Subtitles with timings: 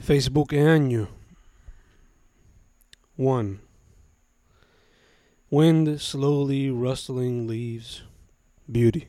[0.00, 1.08] Facebook año
[3.16, 3.60] 1.
[5.50, 8.02] Wind slowly rustling leaves.
[8.70, 9.08] Beauty.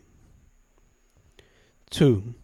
[1.92, 2.36] 2.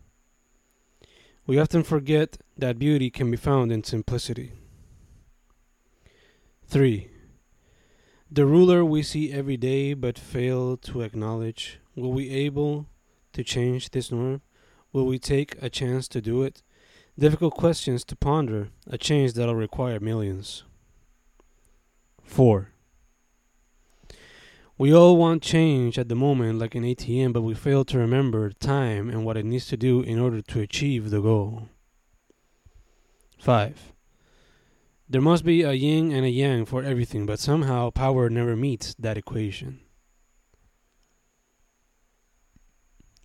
[1.46, 4.54] We often forget that beauty can be found in simplicity.
[6.68, 7.10] 3.
[8.32, 11.80] The ruler we see every day but fail to acknowledge.
[11.96, 12.86] Will we able
[13.34, 14.42] to change this norm?
[14.94, 16.64] Will we take a chance to do it?
[17.20, 20.64] Difficult questions to ponder, a change that'll require millions.
[22.24, 22.70] 4.
[24.78, 28.52] We all want change at the moment like an ATM, but we fail to remember
[28.52, 31.70] time and what it needs to do in order to achieve the goal.
[33.40, 33.94] 5.
[35.10, 38.94] There must be a yin and a yang for everything, but somehow power never meets
[39.00, 39.80] that equation.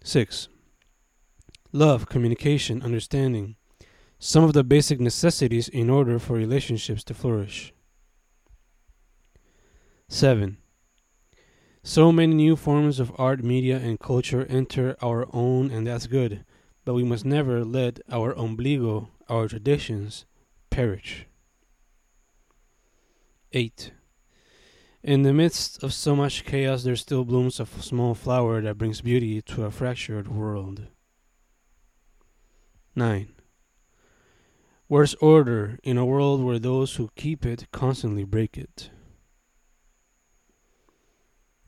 [0.02, 0.48] 6.
[1.72, 3.56] Love, communication, understanding.
[4.24, 7.74] Some of the basic necessities in order for relationships to flourish.
[10.06, 10.58] 7.
[11.82, 16.44] So many new forms of art, media, and culture enter our own, and that's good,
[16.84, 20.24] but we must never let our ombligo, our traditions,
[20.70, 21.26] perish.
[23.52, 23.90] 8.
[25.02, 29.00] In the midst of so much chaos, there still blooms a small flower that brings
[29.00, 30.82] beauty to a fractured world.
[32.94, 33.28] 9.
[34.92, 38.90] Where's order in a world where those who keep it constantly break it?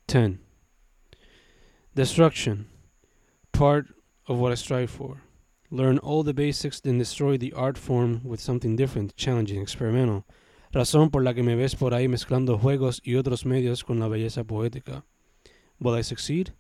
[0.08, 0.41] 10.
[1.94, 2.66] Destruction.
[3.50, 3.86] Part
[4.27, 5.22] of what I strive for.
[5.70, 10.27] Learn all the basics, then destroy the art form with something different, challenging, experimental.
[10.75, 14.09] Razón por la que me ves por ahí mezclando juegos y otros medios con la
[14.09, 15.03] belleza poética.
[15.81, 16.53] Will I succeed?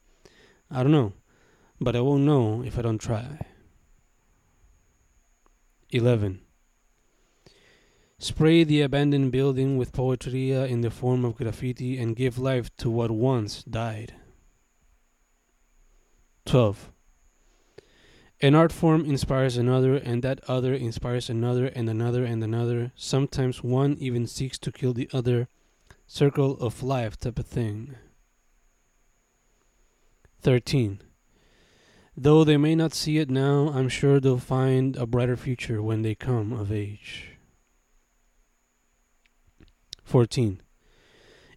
[0.70, 1.12] I don't know,
[1.78, 3.38] but I won't know if I don't try.
[5.90, 6.43] 11.
[8.24, 12.74] Spray the abandoned building with poetry uh, in the form of graffiti and give life
[12.78, 14.14] to what once died.
[16.46, 16.90] 12.
[18.40, 22.92] An art form inspires another, and that other inspires another, and another, and another.
[22.96, 25.48] Sometimes one even seeks to kill the other.
[26.06, 27.94] Circle of life type of thing.
[30.40, 31.02] 13.
[32.16, 36.00] Though they may not see it now, I'm sure they'll find a brighter future when
[36.00, 37.33] they come of age.
[40.14, 40.62] 14.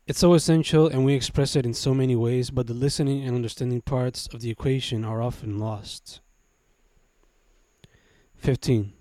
[0.07, 3.35] It's so essential and we express it in so many ways, but the listening and
[3.35, 6.21] understanding parts of the equation are often lost.
[8.37, 8.93] 15.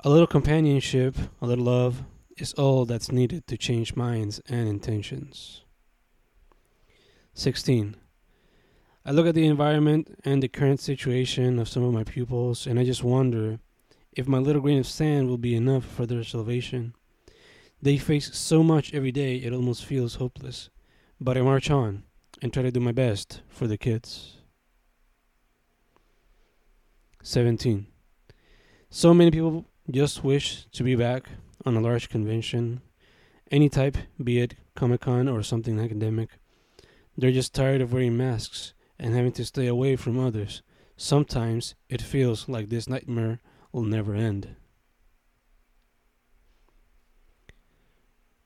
[0.00, 2.02] A little companionship, a little love,
[2.38, 5.62] is all that's needed to change minds and intentions.
[7.34, 7.94] 16.
[9.04, 12.80] I look at the environment and the current situation of some of my pupils, and
[12.80, 13.60] I just wonder
[14.10, 16.94] if my little grain of sand will be enough for their salvation.
[17.82, 20.68] They face so much every day, it almost feels hopeless.
[21.20, 22.02] But I march on
[22.42, 24.36] and try to do my best for the kids.
[27.22, 27.86] 17.
[28.90, 31.28] So many people just wish to be back
[31.64, 32.80] on a large convention,
[33.50, 36.30] any type, be it Comic Con or something academic.
[37.16, 40.62] They're just tired of wearing masks and having to stay away from others.
[40.96, 43.40] Sometimes it feels like this nightmare
[43.72, 44.56] will never end.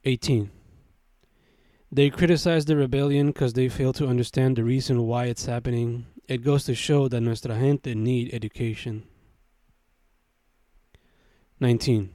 [0.05, 0.51] 18.
[1.91, 6.07] They criticize the rebellion because they fail to understand the reason why it's happening.
[6.27, 9.05] It goes to show that nuestra gente need education.
[11.61, 12.11] 19.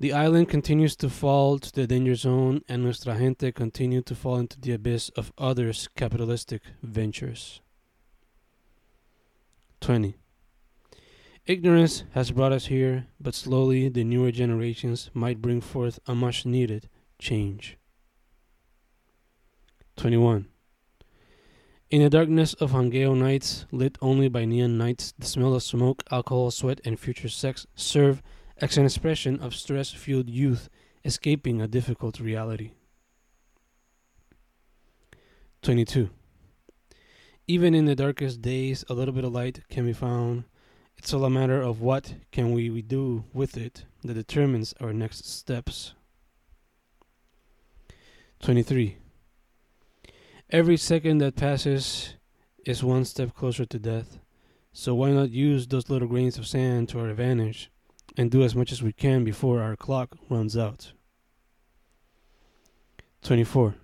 [0.00, 4.36] The island continues to fall to the danger zone, and nuestra gente continue to fall
[4.36, 7.60] into the abyss of others' capitalistic ventures.
[9.80, 10.14] 20.
[11.48, 16.44] Ignorance has brought us here, but slowly the newer generations might bring forth a much
[16.44, 17.78] needed change.
[19.96, 20.46] 21.
[21.88, 26.02] In the darkness of jangueo nights, lit only by neon lights, the smell of smoke,
[26.10, 28.22] alcohol, sweat, and future sex serve
[28.58, 30.68] as an expression of stress fueled youth
[31.02, 32.72] escaping a difficult reality.
[35.62, 36.10] 22.
[37.46, 40.44] Even in the darkest days, a little bit of light can be found.
[40.98, 45.24] It's all a matter of what can we do with it that determines our next
[45.26, 45.94] steps.
[48.42, 48.98] 23.
[50.50, 52.14] Every second that passes
[52.66, 54.18] is one step closer to death.
[54.72, 57.70] So why not use those little grains of sand to our advantage
[58.16, 60.92] and do as much as we can before our clock runs out?
[63.22, 63.74] 24.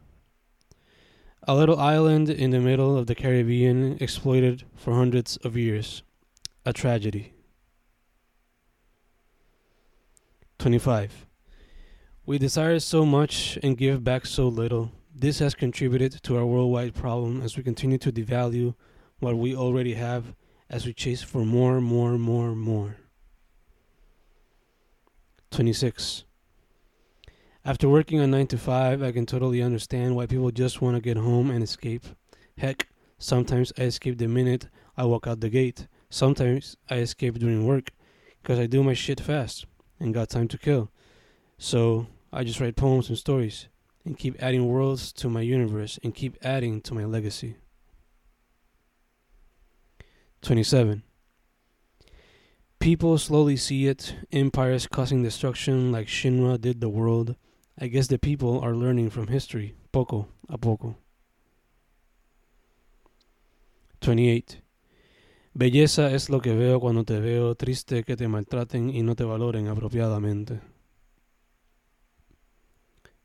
[1.46, 6.02] A little island in the middle of the Caribbean exploited for hundreds of years.
[6.66, 7.34] A tragedy.
[10.58, 11.26] 25.
[12.24, 14.92] We desire so much and give back so little.
[15.14, 18.74] This has contributed to our worldwide problem as we continue to devalue
[19.18, 20.34] what we already have
[20.70, 22.96] as we chase for more, more, more, more.
[25.50, 26.24] 26.
[27.62, 31.02] After working a 9 to 5, I can totally understand why people just want to
[31.02, 32.06] get home and escape.
[32.56, 32.88] Heck,
[33.18, 35.88] sometimes I escape the minute I walk out the gate.
[36.14, 37.90] Sometimes I escape during work
[38.40, 39.66] because I do my shit fast
[39.98, 40.92] and got time to kill.
[41.58, 43.66] So I just write poems and stories
[44.04, 47.56] and keep adding worlds to my universe and keep adding to my legacy.
[50.42, 51.02] 27.
[52.78, 57.34] People slowly see it, empires causing destruction like Shinra did the world.
[57.76, 60.94] I guess the people are learning from history, poco a poco.
[64.00, 64.60] 28.
[65.56, 69.22] Belleza es lo que veo cuando te veo, triste que te maltraten y no te
[69.22, 70.60] valoren apropiadamente.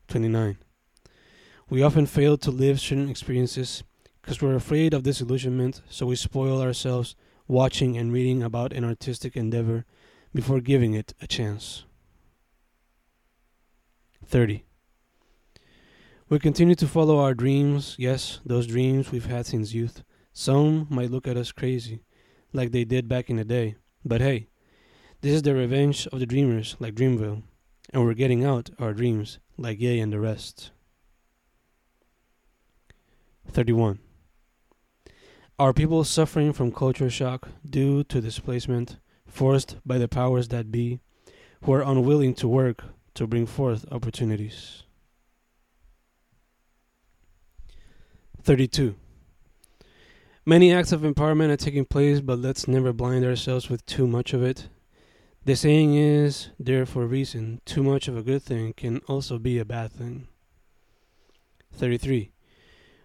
[0.06, 0.56] 29.
[1.68, 3.82] We often fail to live certain experiences
[4.22, 7.16] because we're afraid of disillusionment, so we spoil ourselves
[7.48, 9.84] watching and reading about an artistic endeavor
[10.32, 11.84] before giving it a chance.
[14.24, 14.64] 30.
[16.28, 20.04] We continue to follow our dreams, yes, those dreams we've had since youth.
[20.32, 22.04] Some might look at us crazy,
[22.52, 24.48] like they did back in the day, but hey,
[25.20, 27.42] this is the revenge of the dreamers, like Dreamville,
[27.92, 30.70] and we're getting out our dreams, like Ye and the rest.
[33.48, 33.98] 31.
[35.58, 41.00] Are people suffering from culture shock due to displacement forced by the powers that be
[41.62, 44.84] who are unwilling to work to bring forth opportunities?
[48.42, 48.94] 32.
[50.50, 54.32] Many acts of empowerment are taking place, but let's never blind ourselves with too much
[54.32, 54.68] of it.
[55.44, 59.38] The saying is there for a reason too much of a good thing can also
[59.38, 60.26] be a bad thing.
[61.72, 62.32] 33.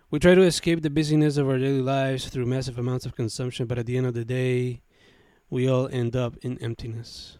[0.09, 3.67] We try to escape the busyness of our daily lives through massive amounts of consumption,
[3.67, 4.81] but at the end of the day,
[5.47, 7.37] we all end up in emptiness.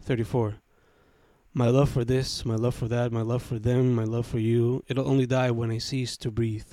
[0.00, 0.58] 34.
[1.52, 4.38] My love for this, my love for that, my love for them, my love for
[4.38, 6.70] you, it'll only die when I cease to breathe.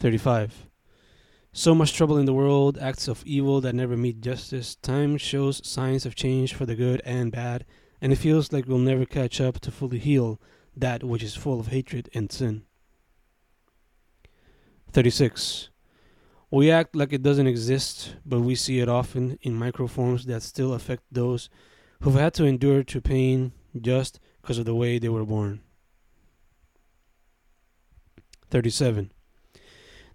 [0.00, 0.66] 35.
[1.52, 4.74] So much trouble in the world, acts of evil that never meet justice.
[4.76, 7.66] Time shows signs of change for the good and bad,
[8.00, 10.40] and it feels like we'll never catch up to fully heal
[10.74, 12.62] that which is full of hatred and sin.
[14.92, 15.68] 36.
[16.50, 20.72] We act like it doesn't exist, but we see it often in microforms that still
[20.72, 21.50] affect those
[22.00, 25.60] who've had to endure to pain just because of the way they were born.
[28.50, 29.12] 37.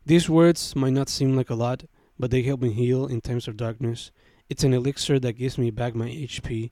[0.07, 1.85] These words might not seem like a lot,
[2.19, 4.11] but they help me heal in times of darkness.
[4.49, 6.69] It's an elixir that gives me back my HP.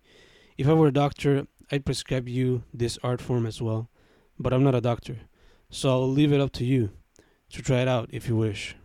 [0.56, 3.90] If I were a doctor, I'd prescribe you this art form as well,
[4.38, 5.18] but I'm not a doctor,
[5.72, 6.92] so I'll leave it up to you
[7.50, 8.76] to try it out if you wish.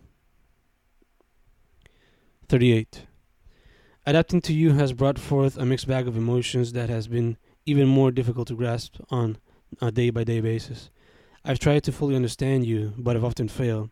[2.48, 3.04] 38.
[4.06, 7.36] Adapting to you has brought forth a mixed bag of emotions that has been
[7.66, 9.36] even more difficult to grasp on
[9.82, 10.88] a day by day basis.
[11.44, 13.90] I've tried to fully understand you, but I've often failed.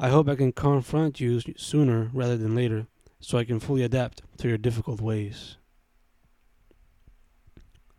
[0.00, 2.86] I hope I can confront you sooner rather than later
[3.20, 5.56] so I can fully adapt to your difficult ways.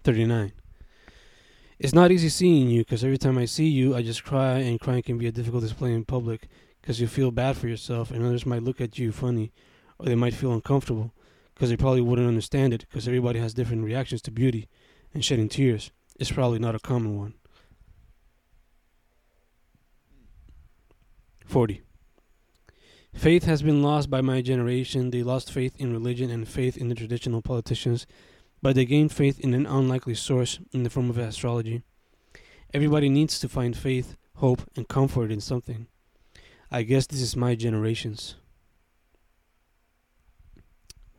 [0.05, 0.53] 39.
[1.77, 4.79] It's not easy seeing you because every time I see you, I just cry, and
[4.79, 6.47] crying can be a difficult display in public
[6.81, 9.51] because you feel bad for yourself, and others might look at you funny
[9.97, 11.13] or they might feel uncomfortable
[11.53, 14.69] because they probably wouldn't understand it because everybody has different reactions to beauty,
[15.13, 17.33] and shedding tears is probably not a common one.
[21.45, 21.81] 40.
[23.13, 25.11] Faith has been lost by my generation.
[25.11, 28.05] They lost faith in religion and faith in the traditional politicians
[28.61, 31.83] but they gained faith in an unlikely source in the form of astrology.
[32.73, 35.87] Everybody needs to find faith, hope, and comfort in something.
[36.71, 38.35] I guess this is my generation's.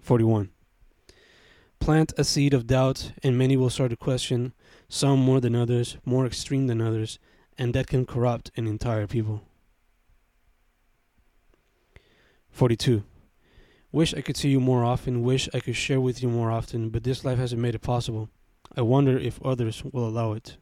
[0.01, 0.51] 41.
[1.81, 4.53] Plant a seed of doubt, and many will start to question,
[4.89, 7.19] some more than others, more extreme than others,
[7.57, 9.43] and that can corrupt an entire people.
[12.61, 13.05] 42.
[13.91, 16.91] Wish I could see you more often, wish I could share with you more often,
[16.91, 18.29] but this life hasn't made it possible.
[18.77, 20.59] I wonder if others will allow it.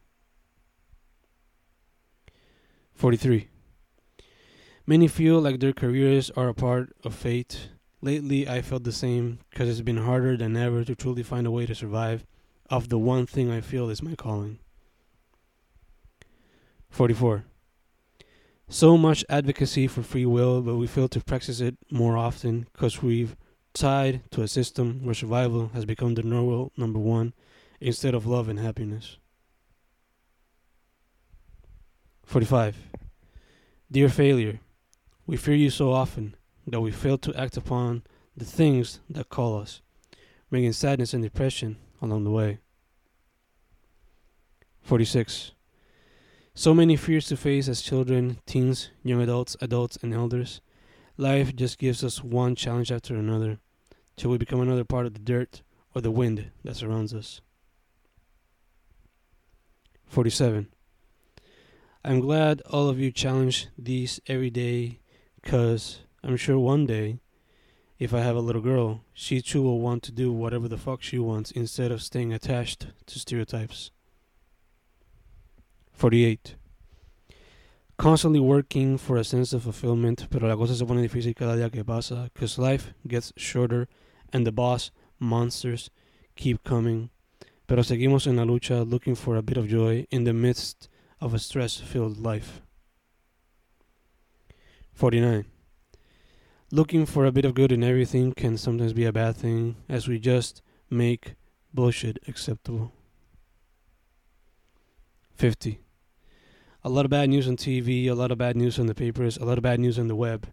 [2.95, 3.49] 43.
[4.87, 7.71] Many feel like their careers are a part of fate.
[8.01, 11.51] Lately, I felt the same because it's been harder than ever to truly find a
[11.51, 12.25] way to survive
[12.71, 14.61] off the one thing I feel is my calling.
[16.91, 17.45] 44.
[18.71, 23.03] So much advocacy for free will, but we fail to practice it more often because
[23.03, 23.35] we've
[23.73, 27.33] tied to a system where survival has become the normal number one
[27.81, 29.17] instead of love and happiness.
[32.27, 32.77] 45.
[33.91, 34.61] Dear failure,
[35.27, 38.03] we fear you so often that we fail to act upon
[38.37, 39.81] the things that call us,
[40.51, 42.59] bringing sadness and depression along the way.
[44.83, 45.53] 46.
[46.59, 50.61] So many fears to face as children, teens, young adults, adults, and elders.
[51.17, 53.61] Life just gives us one challenge after another
[54.17, 55.63] till we become another part of the dirt
[55.95, 57.41] or the wind that surrounds us.
[60.09, 60.67] 47.
[62.05, 64.99] I'm glad all of you challenge these every day
[65.41, 67.21] because I'm sure one day,
[68.01, 71.03] if I have a little girl, she too will want to do whatever the fuck
[71.03, 73.93] she wants instead of staying attached to stereotypes.
[75.99, 76.55] 48.
[77.97, 81.73] Constantly working for a sense of fulfillment, pero la cosa se pone difícil cada día
[81.73, 83.89] que pasa because life gets shorter
[84.33, 85.91] and the boss monsters
[86.37, 87.11] keep coming.
[87.67, 90.89] Pero seguimos en la lucha looking for a bit of joy in the midst
[91.21, 92.63] of a stress filled life.
[94.95, 95.47] 49.
[96.71, 100.07] Looking for a bit of good in everything can sometimes be a bad thing, as
[100.07, 101.35] we just make
[101.75, 102.93] bullshit acceptable.
[105.35, 105.81] 50.
[106.85, 109.37] A lot of bad news on TV, a lot of bad news on the papers,
[109.37, 110.49] a lot of bad news on the web.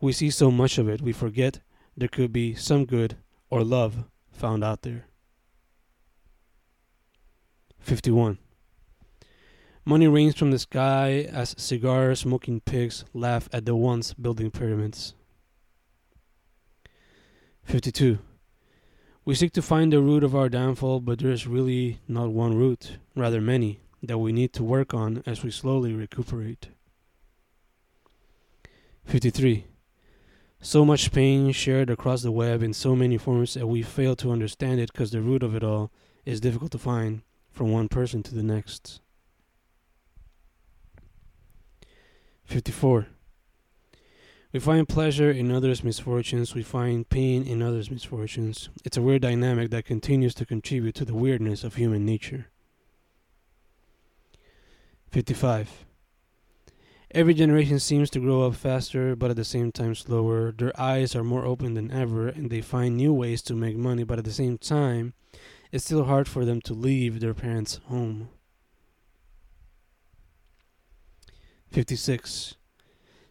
[0.00, 1.60] We see so much of it, we forget
[1.96, 3.16] there could be some good
[3.50, 5.06] or love found out there.
[7.80, 8.38] 51.
[9.84, 15.14] Money rains from the sky as cigar smoking pigs laugh at the ones building pyramids.
[17.64, 18.18] 52.
[19.24, 22.54] We seek to find the root of our downfall, but there is really not one
[22.54, 26.68] root, rather many, that we need to work on as we slowly recuperate.
[29.04, 29.64] 53.
[30.60, 34.32] So much pain shared across the web in so many forms that we fail to
[34.32, 35.90] understand it because the root of it all
[36.26, 39.00] is difficult to find from one person to the next.
[42.44, 43.06] 54.
[44.52, 48.70] We find pleasure in others' misfortunes, we find pain in others' misfortunes.
[48.84, 52.48] It's a weird dynamic that continues to contribute to the weirdness of human nature.
[55.10, 55.86] 55.
[57.10, 60.52] Every generation seems to grow up faster, but at the same time slower.
[60.52, 64.04] Their eyes are more open than ever, and they find new ways to make money,
[64.04, 65.14] but at the same time,
[65.72, 68.28] it's still hard for them to leave their parents' home.
[71.70, 72.54] 56.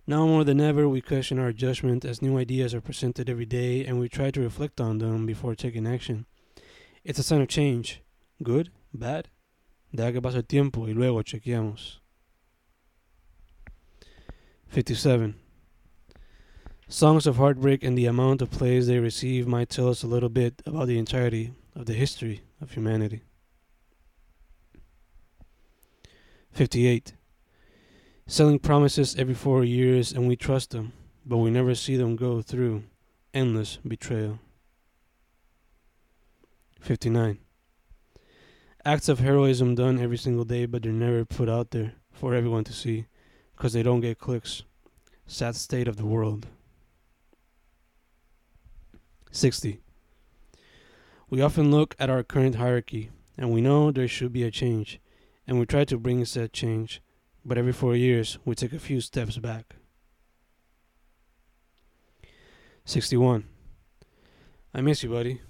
[0.05, 3.83] Now more than ever, we question our judgment as new ideas are presented every day
[3.85, 6.25] and we try to reflect on them before taking action.
[7.03, 8.01] It's a sign of change.
[8.41, 8.71] Good?
[8.93, 9.27] Bad?
[9.97, 12.01] Deja que pase el tiempo y luego chequeamos.
[14.67, 15.33] 57.
[16.87, 20.29] Songs of heartbreak and the amount of plays they receive might tell us a little
[20.29, 23.23] bit about the entirety of the history of humanity.
[26.51, 27.15] 58
[28.27, 30.93] selling promises every four years and we trust them,
[31.25, 32.83] but we never see them go through
[33.33, 34.37] endless betrayal.
[36.81, 37.39] 59.
[38.87, 42.63] Acts of heroism done every single day, but they're never put out there for everyone
[42.63, 43.05] to see
[43.53, 44.63] because they don't get clicks.
[45.25, 46.47] Sad state of the world.
[49.29, 49.81] 60.
[51.29, 55.01] We often look at our current hierarchy and we know there should be a change,
[55.45, 57.01] and we try to bring said change
[57.43, 59.75] but every four years we take a few steps back.
[62.85, 63.49] 61.
[64.73, 65.41] I miss you, buddy.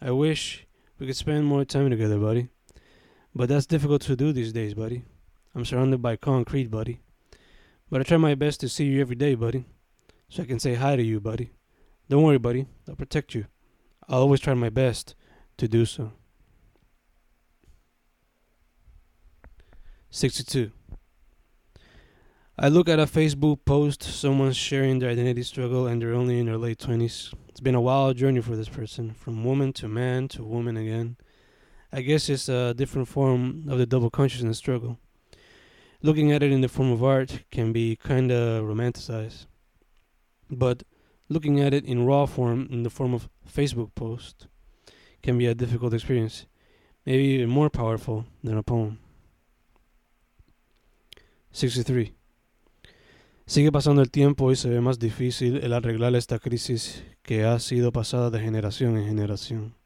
[0.00, 0.64] I wish
[1.00, 2.50] we could spend more time together, buddy.
[3.34, 5.04] But that's difficult to do these days, buddy.
[5.54, 7.00] I'm surrounded by concrete, buddy.
[7.90, 9.64] But I try my best to see you every day, buddy.
[10.28, 11.50] So I can say hi to you, buddy.
[12.08, 12.66] Don't worry, buddy.
[12.88, 13.46] I'll protect you.
[14.08, 15.14] I'll always try my best
[15.58, 16.12] to do so.
[20.10, 20.72] 62.
[22.60, 26.46] I look at a Facebook post, someone's sharing their identity struggle, and they're only in
[26.46, 27.32] their late 20s.
[27.48, 31.18] It's been a wild journey for this person, from woman to man to woman again.
[31.92, 34.98] I guess it's a different form of the double consciousness struggle.
[36.02, 39.46] Looking at it in the form of art can be kind of romanticized.
[40.50, 40.82] But
[41.28, 44.46] looking at it in raw form, in the form of Facebook post,
[45.22, 46.46] can be a difficult experience,
[47.04, 48.98] maybe even more powerful than a poem.
[51.50, 52.12] 63.
[53.46, 57.58] Sigue pasando el tiempo y se ve más difícil el arreglar esta crisis que ha
[57.58, 59.77] sido pasada de generación en generación.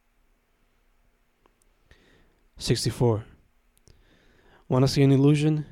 [2.59, 3.25] 64.
[4.69, 5.67] Wanna see an illusion?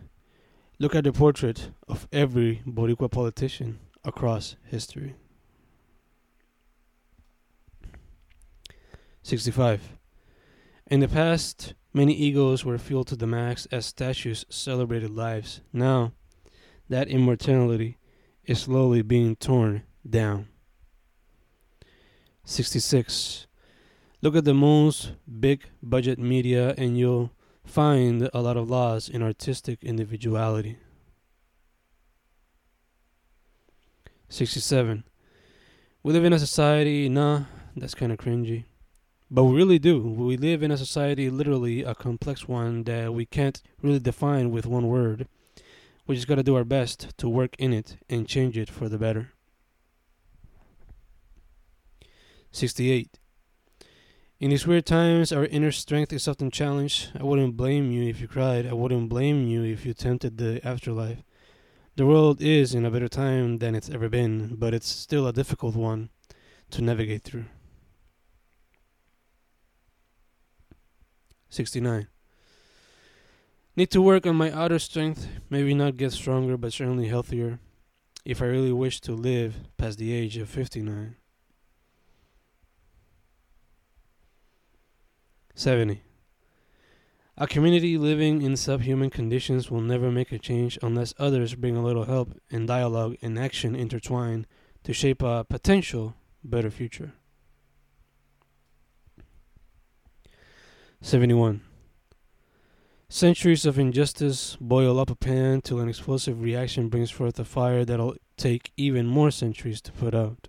[0.79, 5.15] Look at the portrait of every Boricua politician across history.
[9.23, 9.97] 65.
[10.87, 15.61] In the past, many egos were fueled to the max as statues celebrated lives.
[15.73, 16.13] Now,
[16.89, 17.99] that immortality
[18.45, 20.49] is slowly being torn down.
[22.45, 23.47] 66.
[24.23, 27.31] Look at the most big budget media and you'll
[27.65, 30.77] find a lot of loss in artistic individuality.
[34.29, 35.05] 67.
[36.03, 38.65] We live in a society, nah, that's kind of cringy.
[39.31, 40.03] But we really do.
[40.03, 44.67] We live in a society, literally a complex one that we can't really define with
[44.67, 45.29] one word.
[46.07, 48.99] We just gotta do our best to work in it and change it for the
[48.99, 49.33] better.
[52.53, 53.20] 68.
[54.41, 57.11] In these weird times, our inner strength is often challenged.
[57.15, 58.67] I wouldn't blame you if you cried.
[58.67, 61.23] I wouldn't blame you if you tempted the afterlife.
[61.97, 65.33] The world is in a better time than it's ever been, but it's still a
[65.35, 66.09] difficult one
[66.71, 67.45] to navigate through.
[71.51, 72.09] 69.
[73.77, 77.59] Need to work on my outer strength, maybe not get stronger, but certainly healthier,
[78.25, 81.17] if I really wish to live past the age of 59.
[85.61, 86.01] 70.
[87.37, 91.83] A community living in subhuman conditions will never make a change unless others bring a
[91.83, 94.47] little help and dialogue and action intertwine
[94.85, 97.13] to shape a potential better future.
[101.03, 101.61] 71.
[103.11, 107.85] Centuries of injustice boil up a pan till an explosive reaction brings forth a fire
[107.85, 110.49] that'll take even more centuries to put out.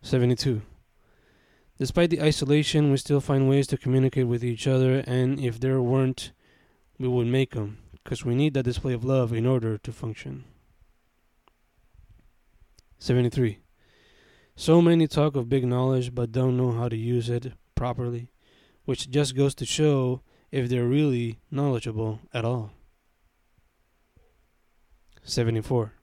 [0.00, 0.62] 72.
[1.82, 5.82] Despite the isolation, we still find ways to communicate with each other, and if there
[5.82, 6.30] weren't,
[6.96, 10.44] we would make them, because we need that display of love in order to function.
[13.00, 13.58] 73.
[14.54, 18.28] So many talk of big knowledge but don't know how to use it properly,
[18.84, 22.70] which just goes to show if they're really knowledgeable at all.
[25.24, 25.94] 74.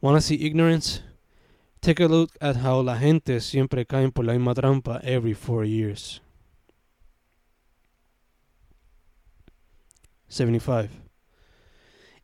[0.00, 1.00] Want to see ignorance?
[1.80, 5.64] Take a look at how la gente siempre caen por la misma trampa every four
[5.64, 6.20] years.
[10.28, 10.90] 75.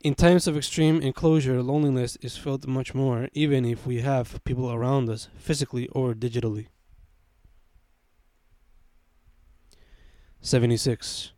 [0.01, 4.73] In times of extreme enclosure, loneliness is felt much more, even if we have people
[4.73, 6.67] around us, physically or digitally.
[10.41, 11.33] 76.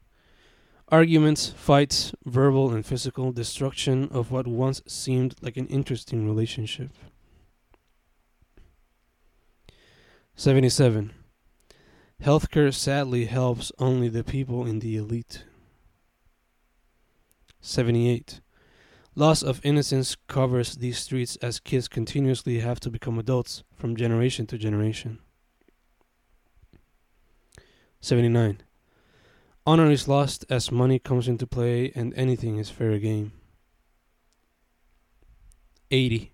[0.89, 6.91] Arguments, fights, verbal and physical destruction of what once seemed like an interesting relationship.
[10.37, 11.13] 77.
[12.23, 15.45] Healthcare sadly helps only the people in the elite.
[17.61, 18.41] 78.
[19.15, 24.45] Loss of innocence covers these streets as kids continuously have to become adults from generation
[24.49, 25.21] to generation.
[28.01, 28.61] 79.
[29.65, 33.33] Honor is lost as money comes into play and anything is fair game.
[35.93, 36.34] 80.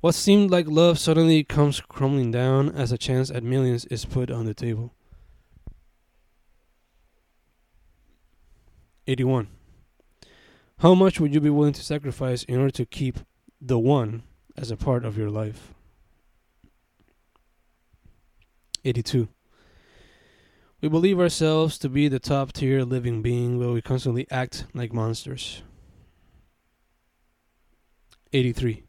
[0.00, 4.30] What seemed like love suddenly comes crumbling down as a chance at millions is put
[4.30, 4.94] on the table.
[9.08, 9.48] 81.
[10.78, 13.18] How much would you be willing to sacrifice in order to keep
[13.60, 14.22] the one
[14.56, 15.74] as a part of your life?
[18.84, 19.28] 82.
[20.80, 24.92] We believe ourselves to be the top tier living being, but we constantly act like
[24.92, 25.62] monsters.
[28.32, 28.84] 83.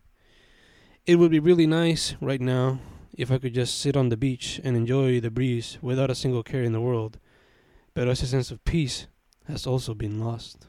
[1.10, 2.78] It would be really nice right now
[3.18, 6.44] if I could just sit on the beach and enjoy the breeze without a single
[6.44, 7.18] care in the world,
[7.96, 9.08] but ese sense of peace
[9.48, 10.68] has also been lost.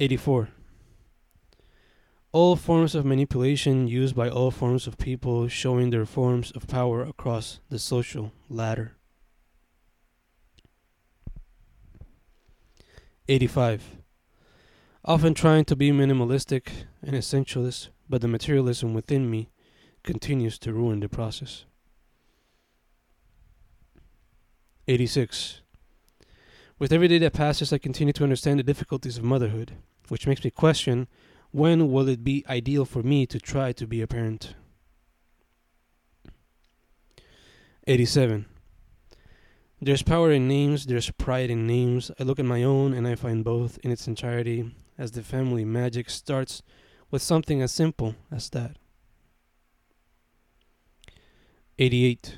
[0.00, 0.48] 84.
[2.32, 7.02] All forms of manipulation used by all forms of people showing their forms of power
[7.02, 8.96] across the social ladder.
[13.28, 14.03] 85.
[15.06, 19.50] Often trying to be minimalistic and essentialist, but the materialism within me
[20.02, 21.66] continues to ruin the process.
[24.88, 25.60] 86.
[26.78, 29.72] With every day that passes, I continue to understand the difficulties of motherhood,
[30.08, 31.06] which makes me question
[31.50, 34.54] when will it be ideal for me to try to be a parent?
[37.86, 38.46] 87.
[39.82, 42.10] There's power in names, there's pride in names.
[42.18, 45.64] I look at my own and I find both in its entirety as the family
[45.64, 46.62] magic starts
[47.10, 48.76] with something as simple as that.
[51.78, 52.34] 88.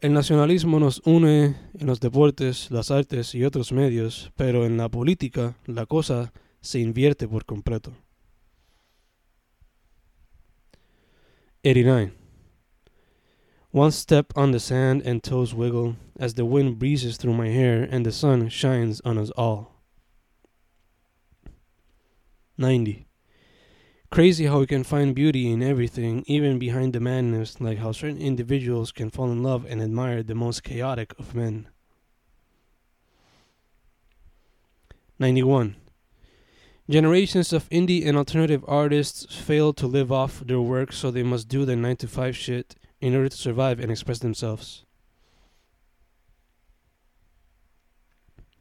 [0.00, 4.88] El nacionalismo nos une en los deportes, las artes y otros medios, pero en la
[4.88, 7.92] política la cosa se invierte por completo.
[11.64, 12.12] 89.
[13.72, 17.88] One step on the sand and toes wiggle as the wind breezes through my hair
[17.90, 19.75] and the sun shines on us all.
[22.58, 23.06] 90.
[24.10, 28.18] Crazy how we can find beauty in everything, even behind the madness, like how certain
[28.18, 31.68] individuals can fall in love and admire the most chaotic of men.
[35.18, 35.76] 91.
[36.88, 41.48] Generations of indie and alternative artists fail to live off their work, so they must
[41.48, 44.84] do their 9 to 5 shit in order to survive and express themselves.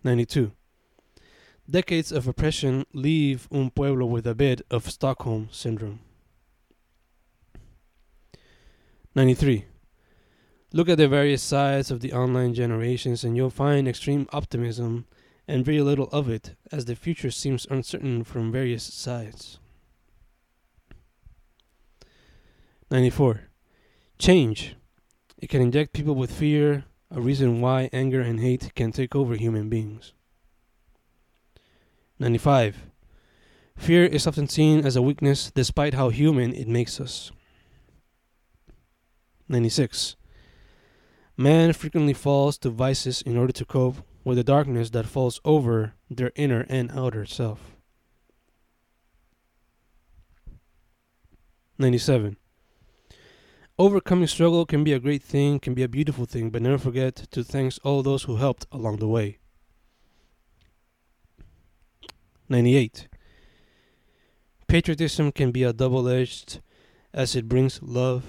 [0.03, 0.51] 92.
[1.69, 5.99] Decades of oppression leave un pueblo with a bit of Stockholm syndrome.
[9.15, 9.65] 93.
[10.73, 15.07] Look at the various sides of the online generations, and you'll find extreme optimism
[15.47, 19.57] and very little of it, as the future seems uncertain from various sides.
[22.91, 23.41] 94.
[24.19, 24.75] Change.
[25.39, 29.35] It can inject people with fear, a reason why anger and hate can take over
[29.35, 30.13] human beings.
[32.19, 32.83] 95.
[33.77, 37.31] Fear is often seen as a weakness despite how human it makes us.
[39.49, 40.15] 96.
[41.37, 45.93] Man frequently falls to vices in order to cope with the darkness that falls over
[46.09, 47.75] their inner and outer self.
[51.77, 52.37] 97.
[53.77, 57.15] Overcoming struggle can be a great thing, can be a beautiful thing, but never forget
[57.31, 59.39] to thank all those who helped along the way.
[62.47, 63.07] 98.
[64.67, 66.61] Patriotism can be a double edged
[67.13, 68.23] as it brings love,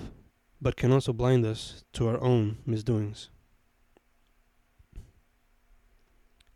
[0.60, 3.30] but can also blind us to our own misdoings.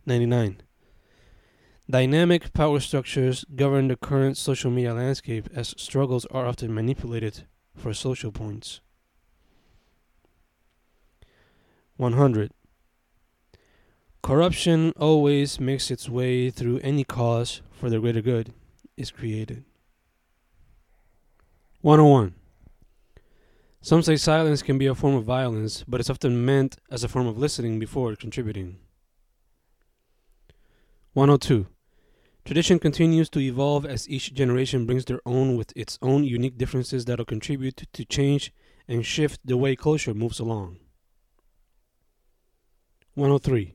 [0.07, 0.62] 99.
[1.88, 7.46] Dynamic power structures govern the current social media landscape as struggles are often manipulated
[7.77, 8.81] for social points.
[11.96, 12.53] 100.
[14.22, 18.52] Corruption always makes its way through any cause for the greater good
[18.96, 19.64] is created.
[21.80, 22.35] 101.
[23.80, 27.09] Some say silence can be a form of violence, but it's often meant as a
[27.09, 28.76] form of listening before contributing.
[31.14, 31.66] 102.
[32.44, 37.06] Tradition continues to evolve as each generation brings their own with its own unique differences
[37.06, 38.52] that'll contribute to change
[38.87, 40.78] and shift the way culture moves along.
[43.14, 43.74] 103.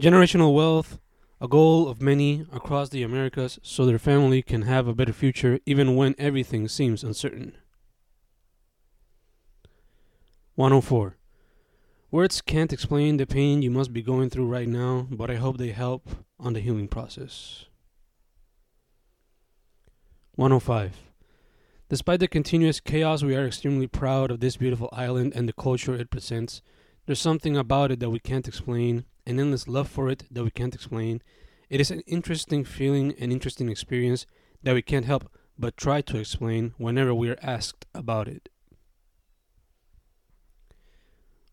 [0.00, 1.00] Generational wealth,
[1.40, 5.58] a goal of many across the Americas so their family can have a better future
[5.66, 7.56] even when everything seems uncertain.
[10.54, 11.16] 104.
[12.12, 15.58] Words can't explain the pain you must be going through right now, but I hope
[15.58, 16.08] they help
[16.38, 17.64] on the healing process.
[20.36, 20.96] 105.
[21.88, 25.96] Despite the continuous chaos, we are extremely proud of this beautiful island and the culture
[25.96, 26.62] it presents.
[27.06, 30.50] There's something about it that we can't explain, an endless love for it that we
[30.50, 31.22] can't explain.
[31.68, 34.26] It is an interesting feeling, an interesting experience
[34.62, 38.48] that we can't help but try to explain whenever we are asked about it.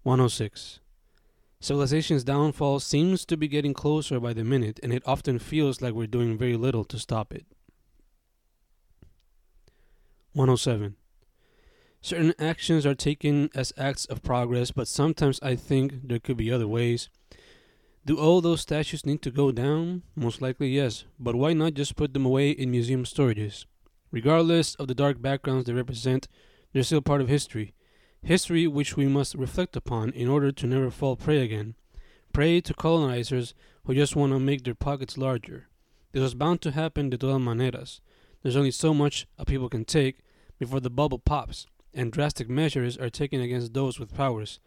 [0.04, 0.80] 106.
[1.60, 5.94] Civilization's downfall seems to be getting closer by the minute, and it often feels like
[5.94, 7.46] we're doing very little to stop it.
[10.34, 10.96] 107.
[12.02, 16.52] Certain actions are taken as acts of progress, but sometimes I think there could be
[16.52, 17.10] other ways.
[18.06, 20.04] Do all those statues need to go down?
[20.15, 21.06] Most likely, yes.
[21.20, 23.65] But why not just put them away in museum storages?
[24.12, 26.28] Regardless of the dark backgrounds they represent,
[26.72, 27.74] they're still part of history.
[28.22, 31.74] History which we must reflect upon in order to never fall prey again.
[32.32, 35.68] Prey to colonizers who just want to make their pockets larger.
[36.12, 38.02] This was bound to happen de todas maneras.
[38.44, 40.20] There's only so much a people can take
[40.60, 44.60] before the bubble pops and drastic measures are taken against those with powers.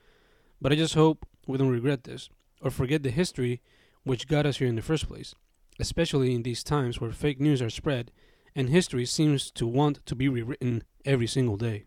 [0.61, 2.29] But I just hope we don't regret this
[2.61, 3.61] or forget the history
[4.05, 5.35] which got us here in the first place,
[5.79, 8.11] especially in these times where fake news are spread
[8.55, 11.85] and history seems to want to be rewritten every single day.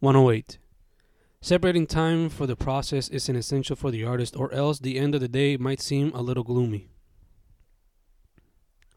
[0.00, 0.58] 108.
[1.40, 5.14] Separating time for the process is an essential for the artist, or else the end
[5.14, 6.88] of the day might seem a little gloomy.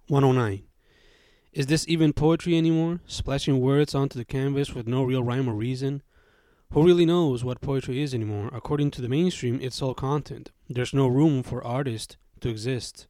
[0.08, 0.64] 109.
[1.54, 3.02] Is this even poetry anymore?
[3.08, 6.04] Splashing words onto the canvas with no real rhyme or reason?
[6.74, 8.50] Who really knows what poetry is anymore?
[8.54, 10.52] According to the mainstream, it's all content.
[10.70, 13.08] There's no room for artists to exist.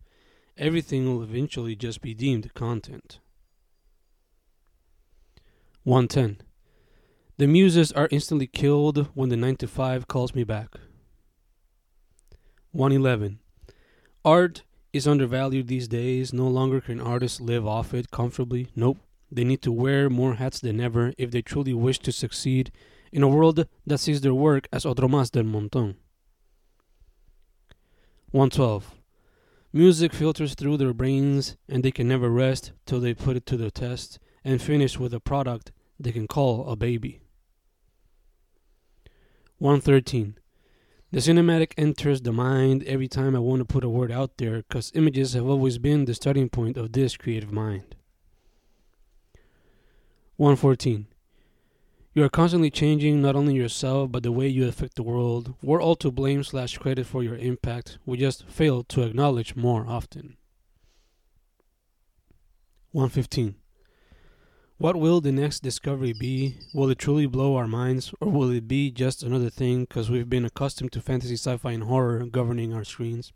[0.58, 3.20] Everything will eventually just be deemed content.
[5.84, 6.42] 110.
[7.38, 10.80] The muses are instantly killed when the 9 to 5 calls me back.
[12.72, 13.40] 111.
[14.26, 16.34] Art is undervalued these days.
[16.34, 18.70] No longer can artists live off it comfortably.
[18.76, 18.98] Nope.
[19.32, 22.72] they need to wear more hats than ever if they truly wish to succeed
[23.12, 25.96] in a world that sees their work as otro más del montón.
[28.32, 28.94] 112.
[29.74, 33.58] Music filters through their brains and they can never rest till they put it to
[33.58, 37.22] the test and finish with a product they can call a baby.
[39.60, 40.36] 113.
[41.12, 44.64] The cinematic enters the mind every time I want to put a word out there
[44.64, 47.96] because images have always been the starting point of this creative mind.
[50.38, 51.08] 114.
[52.14, 55.54] You are constantly changing not only yourself but the way you affect the world.
[55.62, 58.00] We're all to blame slash credit for your impact.
[58.06, 60.36] We just fail to acknowledge more often.
[62.92, 63.56] 115.
[64.78, 66.58] What will the next discovery be?
[66.74, 70.30] Will it truly blow our minds, or will it be just another thing because we've
[70.30, 73.32] been accustomed to fantasy, sci fi, and horror governing our screens?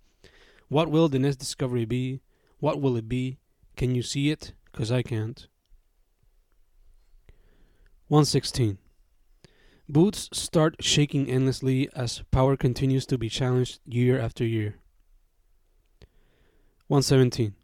[0.68, 2.20] What will the next discovery be?
[2.60, 3.38] What will it be?
[3.78, 4.52] Can you see it?
[4.72, 5.48] Because I can't.
[8.08, 8.78] 116.
[9.90, 14.76] Boots start shaking endlessly as power continues to be challenged year after year.
[16.88, 17.56] 117.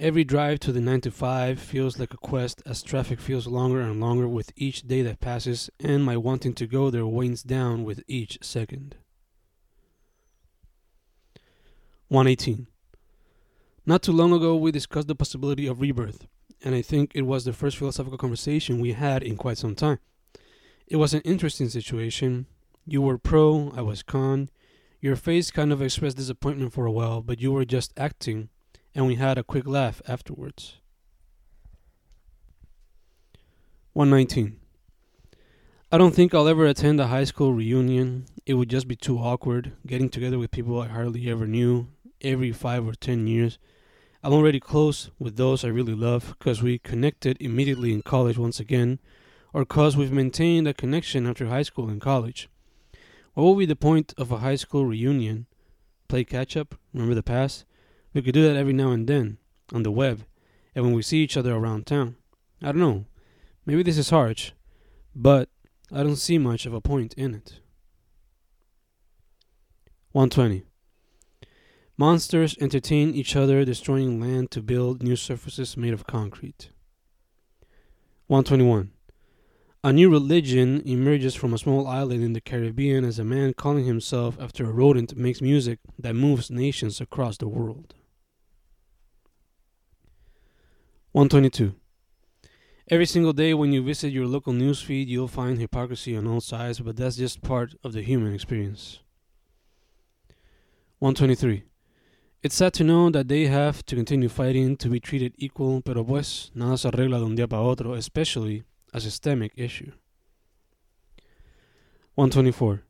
[0.00, 3.80] Every drive to the 9 to 5 feels like a quest as traffic feels longer
[3.80, 7.84] and longer with each day that passes, and my wanting to go there wanes down
[7.84, 8.96] with each second.
[12.08, 12.66] 118.
[13.86, 16.26] Not too long ago, we discussed the possibility of rebirth,
[16.62, 19.98] and I think it was the first philosophical conversation we had in quite some time.
[20.86, 22.46] It was an interesting situation.
[22.86, 24.48] You were pro, I was con.
[25.00, 28.48] Your face kind of expressed disappointment for a while, but you were just acting
[28.94, 30.78] and we had a quick laugh afterwards.
[33.92, 34.58] 119.
[35.90, 38.26] I don't think I'll ever attend a high school reunion.
[38.44, 41.88] It would just be too awkward, getting together with people I hardly ever knew
[42.20, 43.58] every five or ten years.
[44.22, 48.58] I'm already close with those I really love because we connected immediately in college once
[48.58, 48.98] again,
[49.52, 52.48] or because we've maintained a connection after high school and college.
[53.34, 55.46] What will be the point of a high school reunion?
[56.08, 56.74] Play catch up?
[56.92, 57.64] Remember the past?
[58.12, 59.38] We could do that every now and then
[59.72, 60.24] on the web
[60.74, 62.16] and when we see each other around town.
[62.60, 63.04] I don't know.
[63.66, 64.50] Maybe this is harsh,
[65.14, 65.48] but
[65.92, 67.60] I don't see much of a point in it.
[70.10, 70.64] 120.
[72.00, 76.70] Monsters entertain each other, destroying land to build new surfaces made of concrete.
[78.28, 78.92] 121.
[79.82, 83.84] A new religion emerges from a small island in the Caribbean as a man calling
[83.84, 87.94] himself after a rodent makes music that moves nations across the world.
[91.10, 91.74] 122.
[92.90, 96.78] Every single day when you visit your local newsfeed, you'll find hypocrisy on all sides,
[96.78, 99.00] but that's just part of the human experience.
[101.00, 101.64] 123.
[102.40, 106.04] It's sad to know that they have to continue fighting to be treated equal, pero
[106.04, 109.90] pues nada se arregla de un día para otro, especially a systemic issue.
[112.14, 112.84] 124.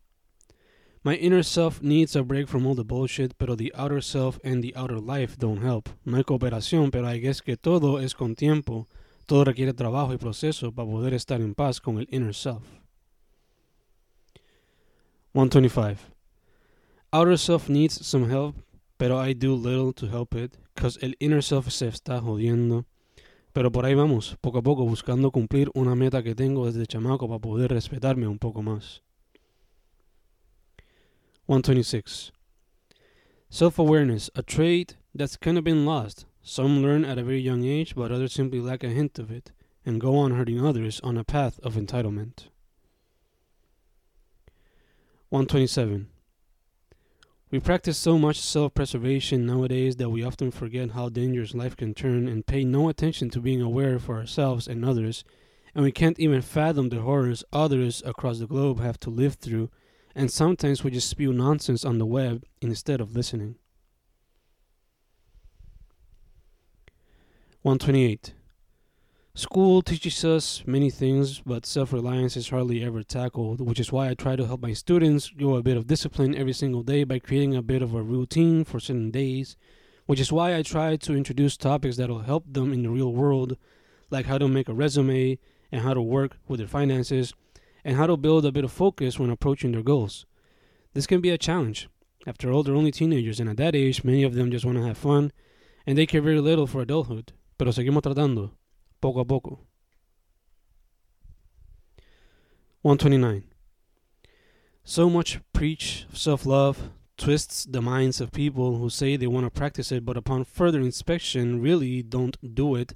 [1.03, 4.63] My inner self needs a break from all the bullshit, pero the outer self and
[4.63, 5.89] the outer life don't help.
[6.05, 8.87] No hay cooperación, pero I guess que todo es con tiempo.
[9.27, 12.65] Todo requiere trabajo y proceso para poder estar en paz con el inner self.
[15.33, 15.97] 125.
[17.13, 18.55] Outer self needs some help,
[18.99, 22.85] pero I do little to help it, cause el inner self se está jodiendo.
[23.53, 27.27] Pero por ahí vamos, poco a poco, buscando cumplir una meta que tengo desde chamaco
[27.29, 29.03] para poder respetarme un poco más.
[31.47, 32.33] 126.
[33.49, 36.27] Self awareness, a trait that's kind of been lost.
[36.43, 39.53] Some learn at a very young age, but others simply lack a hint of it
[39.87, 42.49] and go on hurting others on a path of entitlement.
[45.31, 46.09] 127.
[47.51, 51.95] We practice so much self preservation nowadays that we often forget how dangerous life can
[51.95, 55.25] turn and pay no attention to being aware for ourselves and others,
[55.75, 59.71] and we can't even fathom the horrors others across the globe have to live through
[60.19, 63.55] and sometimes we just spew nonsense on the web instead of listening.
[67.63, 68.35] 128.
[69.39, 74.09] School teaches us many things, but self reliance is hardly ever tackled, which is why
[74.09, 77.21] I try to help my students grow a bit of discipline every single day by
[77.21, 79.57] creating a bit of a routine for certain days,
[80.07, 83.13] which is why I try to introduce topics that will help them in the real
[83.13, 83.57] world,
[84.11, 85.39] like how to make a resume
[85.71, 87.33] and how to work with their finances
[87.85, 90.27] and how to build a bit of focus when approaching their goals.
[90.95, 91.89] This can be a challenge.
[92.27, 94.85] After all, they're only teenagers, and at that age, many of them just want to
[94.85, 95.31] have fun,
[95.87, 97.35] and they care very little for adulthood.
[97.57, 98.58] Pero seguimos tratando,
[99.01, 99.61] poco a poco.
[102.83, 103.45] 129.
[104.85, 109.51] So much preach self love twists the minds of people who say they want to
[109.51, 112.95] practice it, but upon further inspection, really don't do it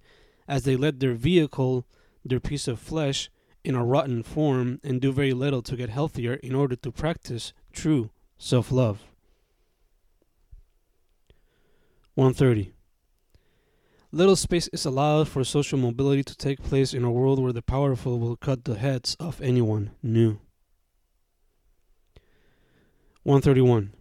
[0.49, 1.85] as they let their vehicle,
[2.25, 3.29] their piece of flesh,
[3.65, 7.53] in a rotten form and do very little to get healthier in order to practice
[7.73, 9.03] true self love.
[12.15, 12.73] 130.
[14.15, 17.63] Little space is allowed for social mobility to take place in a world where the
[17.63, 20.39] powerful will cut the heads off anyone new.
[23.23, 23.95] 131.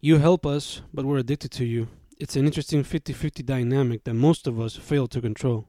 [0.00, 1.88] You help us, but we're addicted to you.
[2.18, 5.68] It's an interesting 50 50 dynamic that most of us fail to control.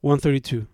[0.00, 0.66] 132.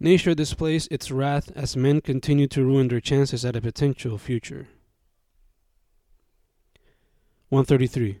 [0.00, 4.66] Nature displays its wrath as men continue to ruin their chances at a potential future.
[7.50, 8.18] 133.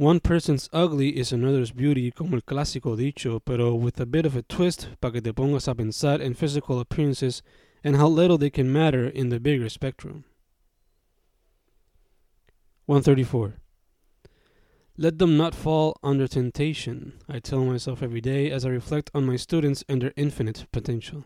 [0.00, 4.34] One person's ugly is another's beauty, como el clásico dicho, pero with a bit of
[4.34, 7.42] a twist para que te pongas a pensar en physical appearances
[7.84, 10.24] and how little they can matter in the bigger spectrum.
[12.86, 13.56] 134.
[14.96, 19.26] Let them not fall under temptation, I tell myself every day as I reflect on
[19.26, 21.24] my students and their infinite potential.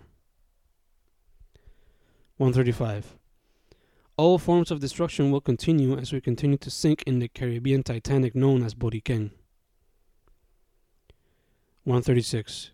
[2.39, 3.15] 135.
[4.17, 8.35] All forms of destruction will continue as we continue to sink in the Caribbean Titanic
[8.35, 9.33] known as Boriken.
[11.83, 12.71] 136.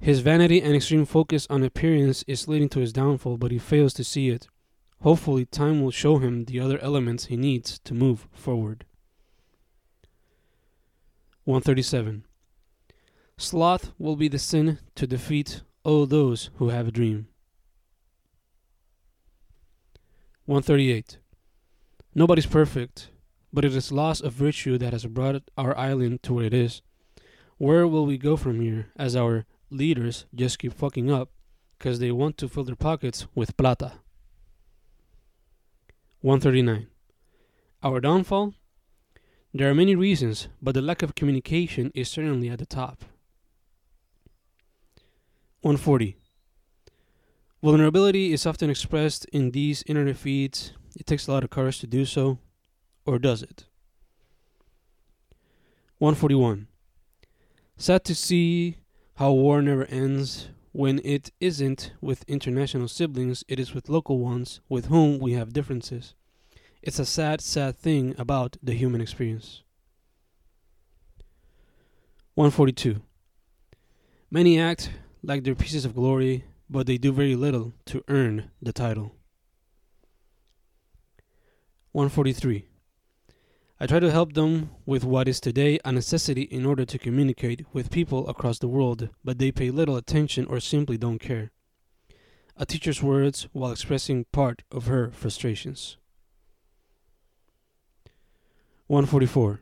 [0.00, 3.92] His vanity and extreme focus on appearance is leading to his downfall, but he fails
[3.94, 4.46] to see it.
[5.02, 8.84] Hopefully, time will show him the other elements he needs to move forward.
[11.44, 12.24] 137.
[13.36, 17.26] Sloth will be the sin to defeat all those who have a dream.
[20.48, 21.18] 138.
[22.14, 23.10] Nobody's perfect,
[23.52, 26.80] but it is loss of virtue that has brought our island to where it is.
[27.58, 31.28] Where will we go from here as our leaders just keep fucking up
[31.78, 34.00] because they want to fill their pockets with plata?
[36.22, 36.86] 139.
[37.82, 38.54] Our downfall?
[39.52, 43.04] There are many reasons, but the lack of communication is certainly at the top.
[45.60, 46.16] 140.
[47.60, 50.72] Vulnerability is often expressed in these internet feeds.
[50.96, 52.38] It takes a lot of courage to do so,
[53.04, 53.66] or does it?
[55.98, 56.68] 141.
[57.76, 58.78] Sad to see
[59.16, 60.48] how war never ends.
[60.70, 65.52] When it isn't with international siblings, it is with local ones with whom we have
[65.52, 66.14] differences.
[66.82, 69.62] It's a sad, sad thing about the human experience.
[72.34, 73.02] 142.
[74.30, 74.90] Many act
[75.24, 79.14] like they're pieces of glory but they do very little to earn the title.
[81.92, 82.66] 143.
[83.80, 87.64] I try to help them with what is today a necessity in order to communicate
[87.72, 91.52] with people across the world, but they pay little attention or simply don't care.
[92.56, 95.96] A teacher's words while expressing part of her frustrations.
[98.88, 99.60] 144.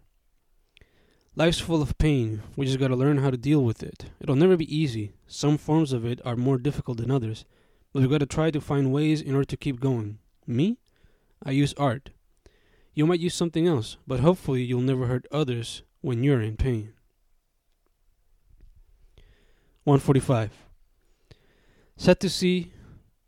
[1.39, 2.43] Life's full of pain.
[2.57, 4.07] We just gotta learn how to deal with it.
[4.21, 5.13] It'll never be easy.
[5.27, 7.45] Some forms of it are more difficult than others.
[7.93, 10.19] But we gotta try to find ways in order to keep going.
[10.47, 10.79] Me?
[11.45, 12.09] I use art.
[12.95, 16.95] You might use something else, but hopefully you'll never hurt others when you're in pain.
[19.85, 20.53] 145.
[21.99, 22.73] Set to see,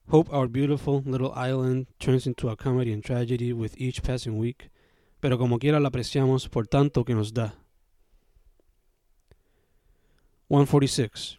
[0.08, 4.70] hope our beautiful little island turns into a comedy and tragedy with each passing week,
[5.20, 7.52] pero como quiera la apreciamos por tanto que nos da.
[10.48, 11.36] 146.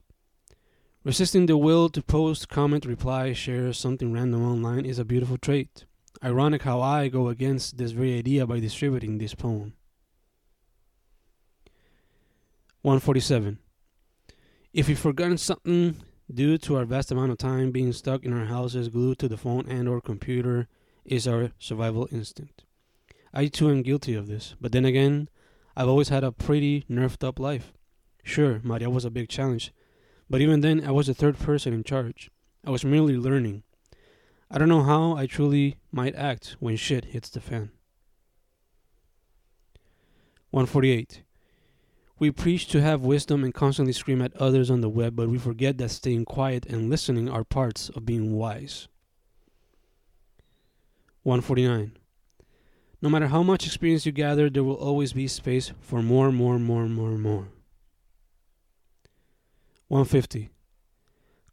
[1.04, 5.86] Resisting the will to post, comment, reply, share something random online is a beautiful trait.
[6.24, 9.74] Ironic how I go against this very idea by distributing this poem.
[12.84, 13.58] 147.
[14.74, 15.96] If we've forgotten something
[16.32, 19.38] due to our vast amount of time being stuck in our houses glued to the
[19.38, 20.68] phone and or computer
[21.04, 22.64] is our survival instinct.
[23.34, 25.30] I too am guilty of this, but then again,
[25.76, 27.74] I've always had a pretty nerfed up life.
[28.30, 29.74] Sure, Maria was a big challenge,
[30.30, 32.30] but even then, I was the third person in charge.
[32.64, 33.64] I was merely learning.
[34.52, 37.72] I don't know how I truly might act when shit hits the fan.
[40.52, 41.24] 148.
[42.20, 45.40] We preach to have wisdom and constantly scream at others on the web, but we
[45.40, 48.88] forget that staying quiet and listening are parts of being wise.
[51.24, 51.98] 149.
[53.02, 56.60] No matter how much experience you gather, there will always be space for more, more,
[56.60, 57.48] more, more, more.
[59.90, 60.50] 150.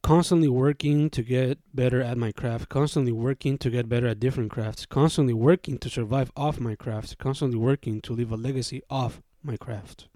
[0.02, 4.50] Constantly working to get better at my craft, constantly working to get better at different
[4.50, 9.20] crafts, constantly working to survive off my craft, constantly working to leave a legacy off
[9.42, 10.08] my craft.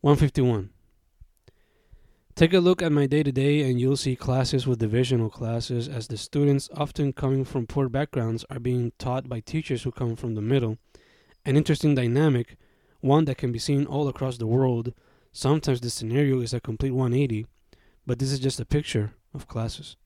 [0.00, 0.70] 151.
[2.34, 5.86] Take a look at my day to day, and you'll see classes with divisional classes,
[5.86, 10.16] as the students, often coming from poor backgrounds, are being taught by teachers who come
[10.16, 10.78] from the middle
[11.44, 12.56] An interesting dynamic,
[13.00, 14.94] one that can be seen all across the world.
[15.32, 17.46] Sometimes the scenario is a complete 180,
[18.06, 19.96] but this is just a picture of classes.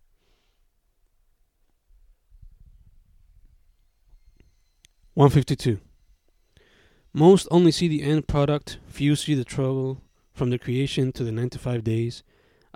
[5.14, 5.78] One fifty two.
[7.12, 10.02] Most only see the end product, few see the trouble
[10.32, 12.22] from the creation to the 95 days.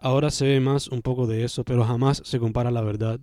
[0.03, 3.21] Ahora se ve más un poco de eso, pero jamás se compara la verdad.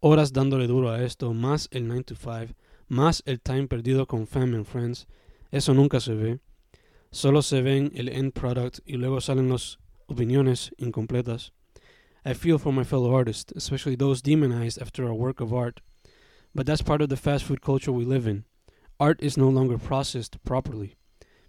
[0.00, 2.54] Horas dándole duro a esto, más el 9 to 5,
[2.88, 5.06] más el time perdido con fam and friends.
[5.52, 6.40] Eso nunca se ve.
[7.10, 9.78] Solo se ven el end product y luego salen las
[10.08, 11.50] opiniones incompletas.
[12.24, 15.80] I feel for my fellow artists, especially those demonized after a work of art.
[16.54, 18.44] But that's part of the fast food culture we live in.
[19.00, 20.96] Art is no longer processed properly.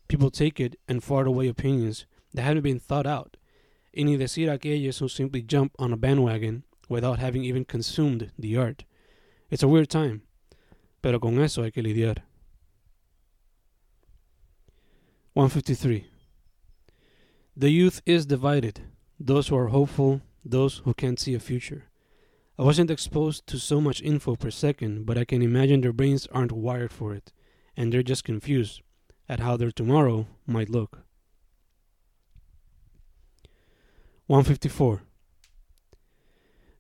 [0.07, 3.36] People take it and fart away opinions that haven't been thought out.
[3.93, 8.55] Y ni decir aquellos who simply jump on a bandwagon without having even consumed the
[8.55, 8.86] art.
[9.49, 10.22] It's a weird time,
[11.01, 12.29] pero con eso hay que lidiar.
[15.40, 16.06] 153.
[17.56, 18.82] The youth is divided,
[19.18, 21.86] those who are hopeful, those who can't see a future.
[22.58, 26.28] I wasn't exposed to so much info per second, but I can imagine their brains
[26.34, 27.32] aren't wired for it,
[27.78, 28.82] and they're just confused
[29.30, 31.04] at how their tomorrow might look.
[34.28, 35.04] 154.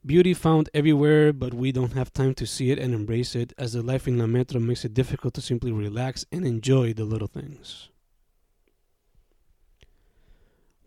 [0.05, 3.71] Beauty found everywhere, but we don't have time to see it and embrace it, as
[3.71, 7.29] the life in La Metro makes it difficult to simply relax and enjoy the little
[7.29, 7.87] things.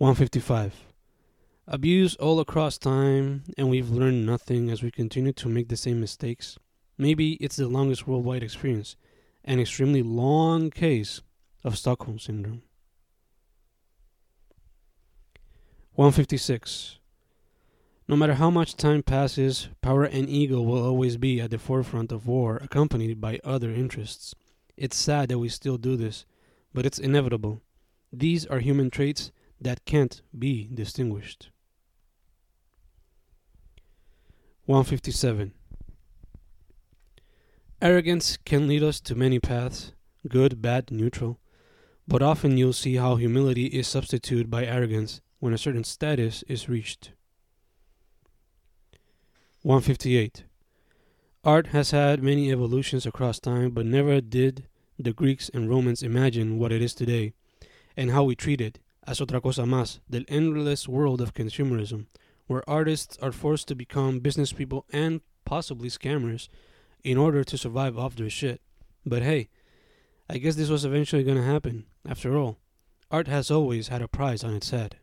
[0.02, 0.74] 155.
[1.68, 6.00] Abuse all across time, and we've learned nothing as we continue to make the same
[6.00, 6.58] mistakes.
[6.98, 8.96] Maybe it's the longest worldwide experience,
[9.44, 11.20] an extremely long case
[11.62, 12.62] of Stockholm Syndrome.
[15.94, 16.98] 156.
[18.08, 22.10] No matter how much time passes, power and ego will always be at the forefront
[22.10, 24.34] of war, accompanied by other interests.
[24.76, 26.26] It's sad that we still do this,
[26.74, 27.62] but it's inevitable.
[28.12, 29.30] These are human traits
[29.64, 31.50] that can't be distinguished.
[34.66, 35.52] 157.
[37.80, 39.92] Arrogance can lead us to many paths
[40.28, 41.38] good, bad, neutral.
[42.06, 46.68] But often you'll see how humility is substituted by arrogance when a certain status is
[46.68, 47.12] reached.
[49.62, 50.44] 158.
[51.44, 54.66] Art has had many evolutions across time, but never did
[54.98, 57.32] the Greeks and Romans imagine what it is today
[57.96, 62.06] and how we treat it as otra cosa más del endless world of consumerism,
[62.46, 66.48] where artists are forced to become business people and possibly scammers
[67.02, 68.60] in order to survive off their shit.
[69.04, 69.48] But hey,
[70.30, 71.86] I guess this was eventually going to happen.
[72.08, 72.58] After all,
[73.10, 74.96] art has always had a price on its head.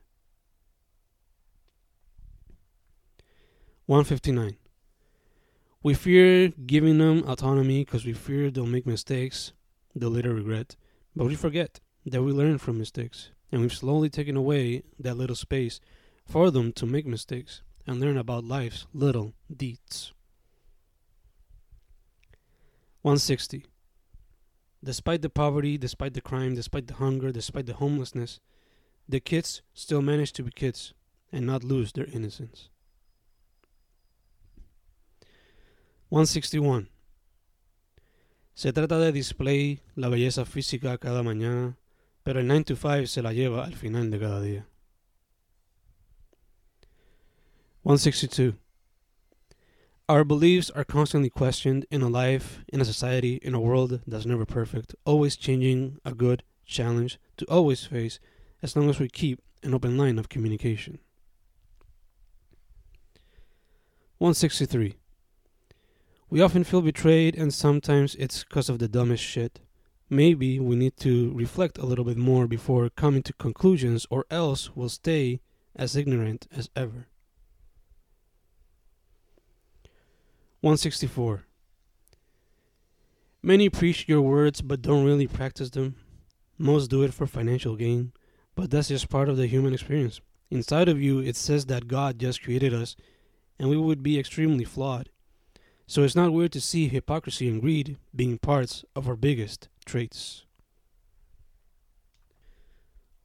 [3.85, 4.57] 159.
[5.81, 9.53] We fear giving them autonomy because we fear they'll make mistakes
[9.95, 10.75] they'll later regret.
[11.15, 15.35] But we forget that we learn from mistakes, and we've slowly taken away that little
[15.35, 15.79] space
[16.25, 20.13] for them to make mistakes and learn about life's little deeds.
[23.01, 23.65] 160.
[24.83, 28.39] Despite the poverty, despite the crime, despite the hunger, despite the homelessness,
[29.07, 30.93] the kids still manage to be kids
[31.31, 32.69] and not lose their innocence.
[36.09, 36.89] 161.
[38.53, 41.77] Se trata de display la belleza física cada mañana,
[42.30, 44.67] pero el 9 to 5 se la lleva al final de cada día.
[47.82, 48.53] 162.
[50.07, 54.27] Our beliefs are constantly questioned in a life, in a society, in a world that's
[54.27, 58.19] never perfect, always changing, a good challenge to always face
[58.61, 60.99] as long as we keep an open line of communication.
[64.19, 64.97] 163.
[66.30, 69.61] We often feel betrayed, and sometimes it's because of the dumbest shit.
[70.10, 74.76] Maybe we need to reflect a little bit more before coming to conclusions, or else
[74.76, 75.39] we'll stay
[75.76, 77.07] as ignorant as ever.
[80.62, 81.45] 164.
[83.41, 85.95] Many preach your words but don't really practice them.
[86.57, 88.12] Most do it for financial gain,
[88.55, 90.20] but that's just part of the human experience.
[90.49, 92.97] Inside of you, it says that God just created us
[93.57, 95.10] and we would be extremely flawed.
[95.88, 100.45] So it's not weird to see hypocrisy and greed being parts of our biggest traits.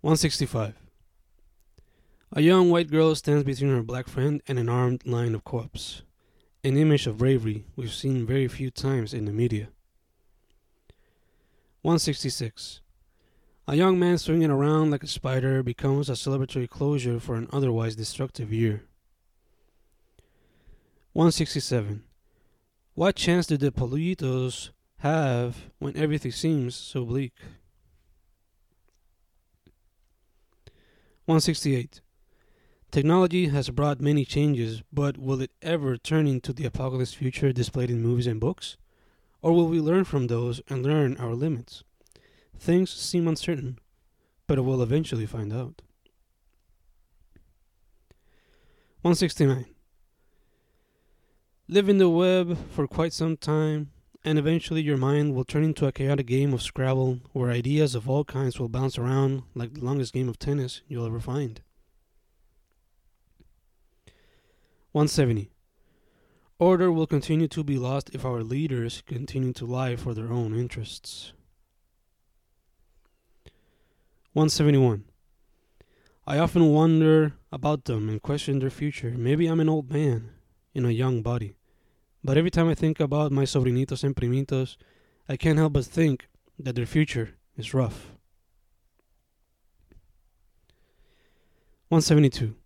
[0.00, 0.74] 165.
[2.32, 6.02] A young white girl stands between her black friend and an armed line of cops
[6.64, 9.68] an image of bravery we've seen very few times in the media.
[11.82, 12.80] 166.
[13.68, 17.94] A young man swinging around like a spider becomes a celebratory closure for an otherwise
[17.94, 18.84] destructive year.
[21.12, 22.02] 167.
[22.94, 24.70] What chance do the Politos
[25.04, 27.34] have when everything seems so bleak.
[31.26, 32.00] 168.
[32.90, 37.90] Technology has brought many changes, but will it ever turn into the apocalypse future displayed
[37.90, 38.78] in movies and books?
[39.42, 41.84] Or will we learn from those and learn our limits?
[42.58, 43.78] Things seem uncertain,
[44.46, 45.82] but we'll eventually find out.
[49.02, 49.66] 169.
[51.68, 53.90] Live in the web for quite some time,
[54.24, 58.08] and eventually your mind will turn into a chaotic game of Scrabble where ideas of
[58.08, 61.60] all kinds will bounce around like the longest game of tennis you'll ever find.
[64.92, 65.50] 170.
[66.58, 70.54] Order will continue to be lost if our leaders continue to lie for their own
[70.54, 71.32] interests.
[74.32, 75.04] 171.
[76.26, 79.14] I often wonder about them and question their future.
[79.16, 80.30] Maybe I'm an old man
[80.72, 81.56] in a young body.
[82.24, 84.78] But every time I think about my sobrinitos and primitos,
[85.28, 86.26] I can't help but think
[86.58, 88.12] that their future is rough.
[91.88, 92.56] 172.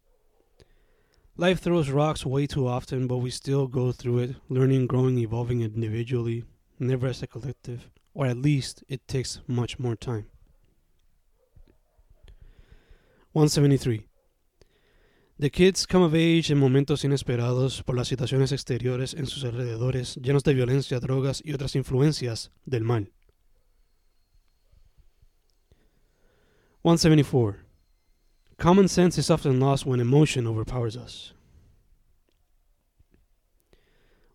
[1.36, 5.60] Life throws rocks way too often, but we still go through it, learning, growing, evolving
[5.60, 6.44] individually,
[6.78, 10.26] never as a collective, or at least it takes much more time.
[13.32, 14.07] 173.
[15.40, 20.16] The kids come of age en momentos inesperados por las situaciones exteriores en sus alrededores,
[20.16, 23.12] llenos de violencia, drogas y otras influencias del mal.
[26.82, 27.60] 174.
[28.56, 31.32] Common sense is often lost when emotion overpowers us.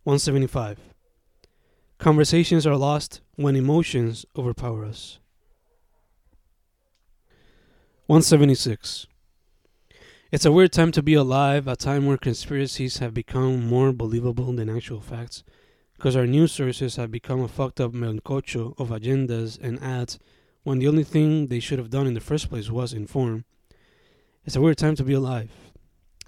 [0.03, 0.79] 175.
[1.97, 5.19] Conversations are lost when emotions overpower us.
[8.07, 9.07] 176.
[10.33, 14.51] It's a weird time to be alive, a time where conspiracies have become more believable
[14.51, 15.43] than actual facts,
[15.95, 20.17] because our news sources have become a fucked up melcocho of agendas and ads
[20.63, 23.45] when the only thing they should have done in the first place was inform.
[24.43, 25.51] It's a weird time to be alive.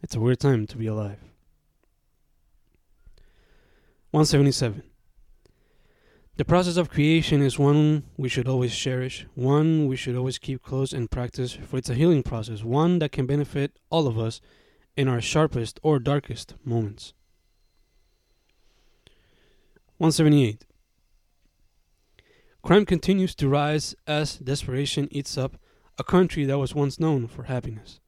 [0.03, 1.18] It's a weird time to be alive.
[4.12, 4.84] 177.
[6.38, 10.61] The process of creation is one we should always cherish, one we should always keep
[10.61, 14.41] close and practice, for it's a healing process, one that can benefit all of us
[14.97, 17.13] in our sharpest or darkest moments.
[19.97, 20.65] 178.
[22.61, 25.55] Crime continues to rise as desperation eats up
[25.97, 28.01] a country that was once known for happiness.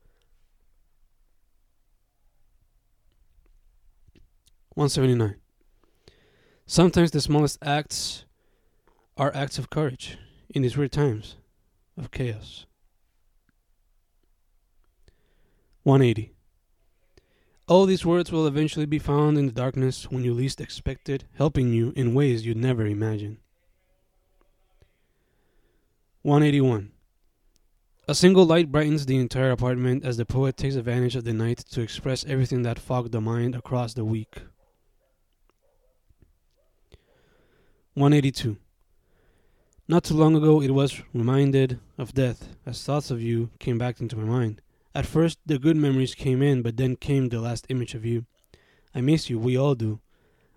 [4.74, 5.36] 179.
[6.70, 8.26] Sometimes the smallest acts
[9.16, 10.18] are acts of courage
[10.50, 11.38] in these weird times
[11.98, 12.66] of chaos.
[15.84, 16.34] 180.
[17.70, 21.24] All these words will eventually be found in the darkness when you least expect it,
[21.36, 23.38] helping you in ways you'd never imagine.
[26.24, 26.92] 181.
[28.10, 31.60] A single light brightens the entire apartment as the poet takes advantage of the night
[31.72, 34.42] to express everything that fogged the mind across the week.
[37.98, 38.58] 182.
[39.88, 44.00] Not too long ago, it was reminded of death as thoughts of you came back
[44.00, 44.62] into my mind.
[44.94, 48.28] At first, the good memories came in, but then came the last image of you.
[48.94, 50.00] I miss you, we all do.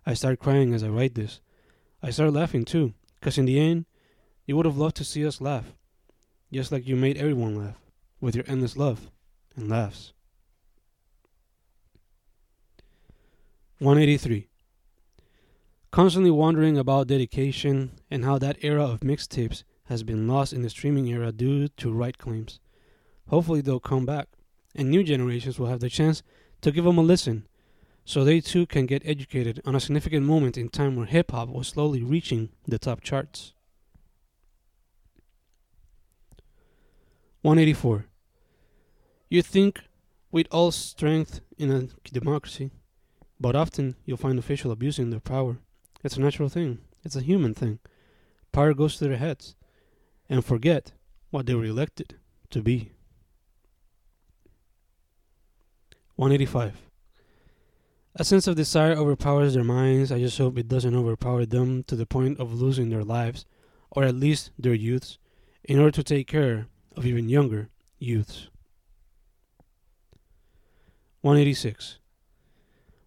[0.05, 1.41] I start crying as I write this.
[2.03, 3.87] I start laughing too, because in the end,
[4.45, 5.73] you would have loved to see us laugh,
[6.53, 7.81] just like you made everyone laugh,
[8.21, 9.11] with your endless love
[9.57, 10.13] and laughs.
[13.79, 14.50] 183
[15.91, 20.71] constantly wondering about dedication and how that era of mixtapes has been lost in the
[20.71, 22.61] streaming era due to right claims.
[23.29, 24.29] Hopefully, they'll come back,
[24.75, 26.23] and new generations will have the chance
[26.61, 27.47] to give them a listen,
[28.05, 31.49] so they too can get educated on a significant moment in time where hip hop
[31.49, 33.53] was slowly reaching the top charts.
[37.43, 38.07] 184.
[39.29, 39.81] You think
[40.31, 42.71] with all strength in a democracy,
[43.41, 45.59] but often you'll find officials abusing their power.
[46.03, 46.79] It's a natural thing.
[47.05, 47.79] It's a human thing.
[48.53, 49.55] Power goes to their heads
[50.29, 50.93] and forget
[51.31, 52.17] what they were elected
[52.51, 52.93] to be.
[56.17, 56.77] 185.
[58.17, 60.11] A sense of desire overpowers their minds.
[60.11, 63.47] I just hope it doesn't overpower them to the point of losing their lives,
[63.91, 65.19] or at least their youths,
[65.65, 68.49] in order to take care of even younger youths.
[71.23, 71.99] 186.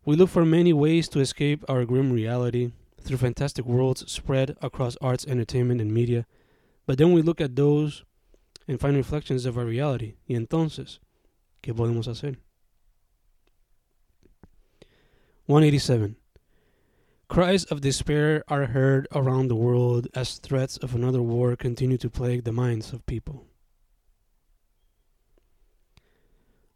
[0.05, 2.71] We look for many ways to escape our grim reality,
[3.03, 6.25] through fantastic worlds spread across arts, entertainment, and media.
[6.85, 8.03] But then we look at those
[8.67, 10.15] and find reflections of our reality.
[10.27, 10.99] Y entonces,
[11.61, 12.37] ¿qué podemos hacer?
[15.45, 16.15] 187.
[17.27, 22.09] Cries of despair are heard around the world as threats of another war continue to
[22.09, 23.47] plague the minds of people.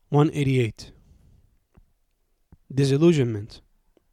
[0.09, 0.91] 188.
[2.73, 3.61] Disillusionment,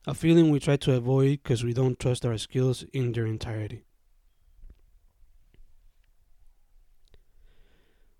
[0.07, 3.85] a feeling we try to avoid because we don't trust our skills in their entirety.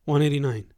[0.07, 0.73] 189.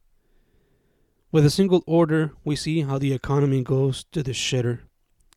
[1.33, 4.81] With a single order, we see how the economy goes to the shitter.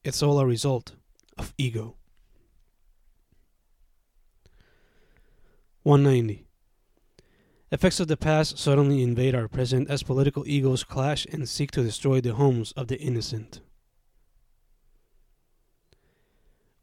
[0.03, 0.95] It's all a result
[1.37, 1.95] of ego.
[5.83, 6.45] 190.
[7.71, 11.83] Effects of the past suddenly invade our present as political egos clash and seek to
[11.83, 13.61] destroy the homes of the innocent.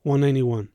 [0.07, 0.68] 191.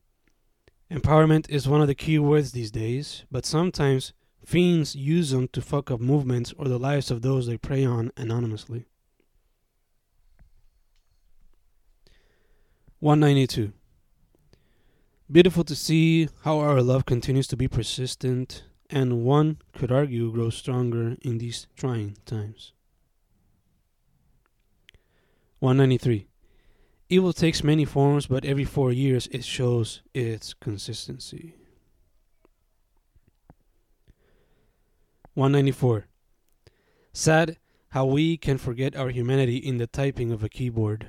[0.92, 4.12] Empowerment is one of the key words these days, but sometimes
[4.44, 8.12] fiends use them to fuck up movements or the lives of those they prey on
[8.18, 8.88] anonymously.
[13.00, 13.72] 192.
[15.32, 20.58] Beautiful to see how our love continues to be persistent and one could argue grows
[20.58, 22.74] stronger in these trying times.
[25.60, 26.28] 193.
[27.12, 31.56] Evil takes many forms, but every four years it shows its consistency.
[35.34, 36.06] 194.
[37.12, 37.58] Sad
[37.90, 41.08] how we can forget our humanity in the typing of a keyboard.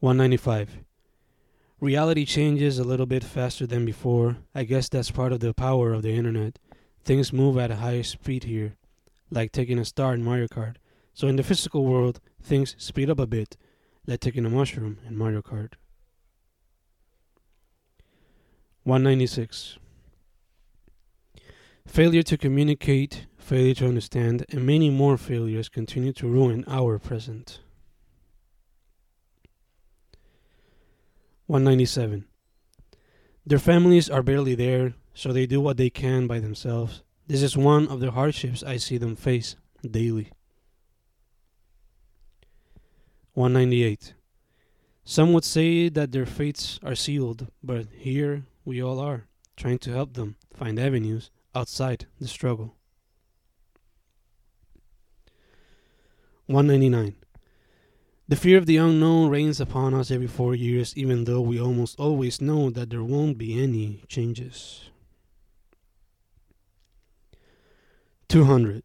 [0.00, 0.78] 195.
[1.78, 4.38] Reality changes a little bit faster than before.
[4.54, 6.58] I guess that's part of the power of the internet.
[7.04, 8.76] Things move at a higher speed here,
[9.30, 10.76] like taking a star in Mario Kart.
[11.16, 13.56] So in the physical world, things speed up a bit,
[14.06, 15.72] like taking a mushroom in Mario Kart.
[18.82, 19.78] 196.
[21.86, 27.60] Failure to communicate, failure to understand, and many more failures continue to ruin our present.
[31.46, 32.26] 197.
[33.46, 37.02] Their families are barely there, so they do what they can by themselves.
[37.26, 40.30] This is one of the hardships I see them face daily.
[43.36, 44.14] 198.
[45.04, 49.26] Some would say that their fates are sealed, but here we all are,
[49.58, 52.76] trying to help them find avenues outside the struggle.
[56.46, 57.14] 199.
[58.26, 62.00] The fear of the unknown reigns upon us every four years, even though we almost
[62.00, 64.88] always know that there won't be any changes.
[68.30, 68.82] 200.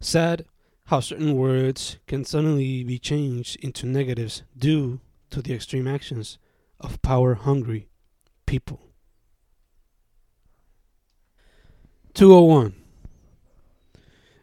[0.00, 0.44] Sad
[0.88, 6.38] how certain words can suddenly be changed into negatives due to the extreme actions
[6.80, 7.88] of power hungry
[8.46, 8.80] people.
[12.14, 12.74] 201.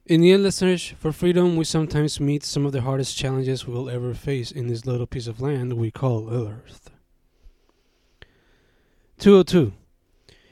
[0.05, 3.89] In the endless search for freedom, we sometimes meet some of the hardest challenges we'll
[3.89, 6.91] ever face in this little piece of land we call Earth.
[9.17, 9.73] 202.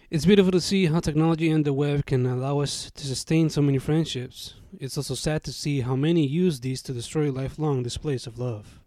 [0.09, 3.61] It's beautiful to see how technology and the web can allow us to sustain so
[3.61, 4.55] many friendships.
[4.79, 8.79] It's also sad to see how many use these to destroy lifelong displays of love.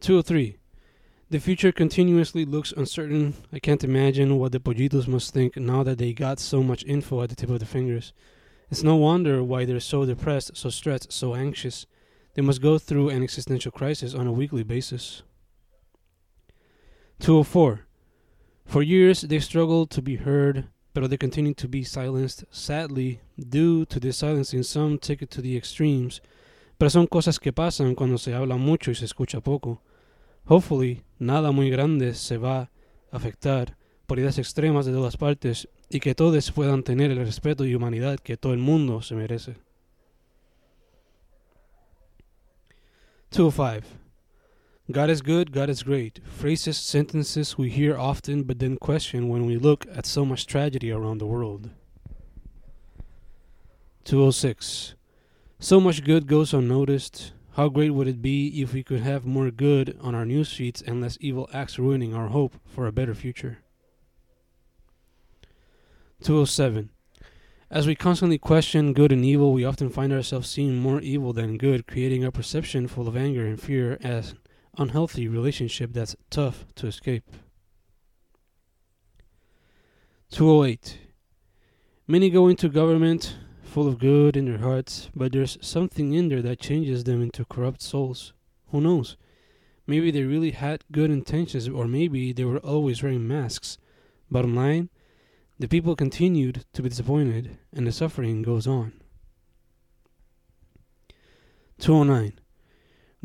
[0.00, 0.56] 203.
[1.28, 3.34] The future continuously looks uncertain.
[3.52, 7.22] I can't imagine what the pollitos must think now that they got so much info
[7.22, 8.12] at the tip of their fingers.
[8.70, 11.86] It's no wonder why they're so depressed, so stressed, so anxious.
[12.34, 15.22] They must go through an existential crisis on a weekly basis.
[17.20, 17.80] 204.
[18.64, 22.44] For years they struggled to be heard, but they continue to be silenced.
[22.50, 26.20] Sadly, due to this silencing, some take it to the extremes.
[26.78, 29.82] Pero son cosas que pasan cuando se habla mucho y se escucha poco.
[30.46, 32.70] Hopefully, nada muy grande se va a
[33.12, 33.76] afectar
[34.06, 38.18] por ideas extremas de todas partes y que todos puedan tener el respeto y humanidad
[38.18, 39.56] que todo el mundo se merece.
[43.30, 43.86] 205.
[44.92, 46.20] God is good, God is great.
[46.24, 50.90] Phrases, sentences we hear often but then question when we look at so much tragedy
[50.90, 51.70] around the world.
[54.04, 54.94] 206.
[55.58, 57.32] So much good goes unnoticed.
[57.52, 60.82] How great would it be if we could have more good on our news feeds
[60.82, 63.58] and less evil acts ruining our hope for a better future?
[66.22, 66.90] 207.
[67.70, 71.56] As we constantly question good and evil, we often find ourselves seeing more evil than
[71.58, 74.34] good, creating a perception full of anger and fear as
[74.80, 77.24] unhealthy relationship that's tough to escape.
[80.30, 80.98] 208.
[82.08, 86.42] Many go into government full of good in their hearts, but there's something in there
[86.42, 88.32] that changes them into corrupt souls.
[88.70, 89.16] Who knows?
[89.86, 93.78] Maybe they really had good intentions, or maybe they were always wearing masks.
[94.30, 94.88] Bottom line,
[95.58, 98.92] the people continued to be disappointed, and the suffering goes on.
[101.78, 102.38] 209.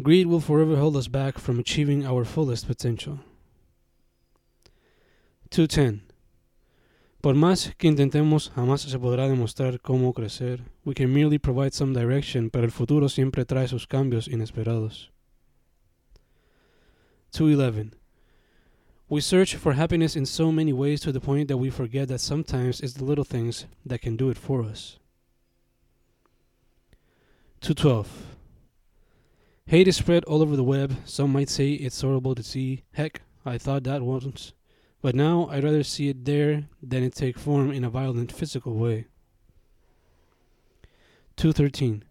[0.02, 3.20] Greed will forever hold us back from achieving our fullest potential.
[5.52, 6.02] 210.
[7.22, 10.62] Por más que intentemos, jamás se podrá demostrar cómo crecer.
[10.84, 15.12] We can merely provide some direction, pero el futuro siempre trae sus cambios inesperados.
[17.32, 17.96] 211.
[19.08, 22.20] We search for happiness in so many ways to the point that we forget that
[22.20, 25.00] sometimes it's the little things that can do it for us.
[27.62, 28.35] 212.
[29.68, 30.96] Hate is spread all over the web.
[31.06, 32.84] Some might say it's horrible to see.
[32.94, 34.54] Heck, I thought that once.
[35.02, 38.76] But now I'd rather see it there than it take form in a violent physical
[38.76, 39.08] way.
[41.38, 42.04] 213.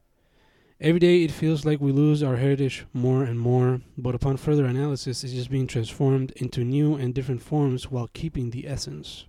[0.81, 4.67] Every day it feels like we lose our heritage more and more, but upon further
[4.67, 9.27] analysis, it's just being transformed into new and different forms while keeping the essence.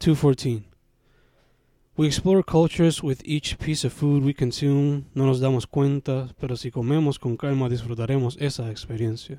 [0.00, 0.64] 214.
[2.02, 5.04] We explore cultures with each piece of food we consume.
[5.14, 9.38] No nos damos cuenta, pero si comemos con calma disfrutaremos esa experiencia.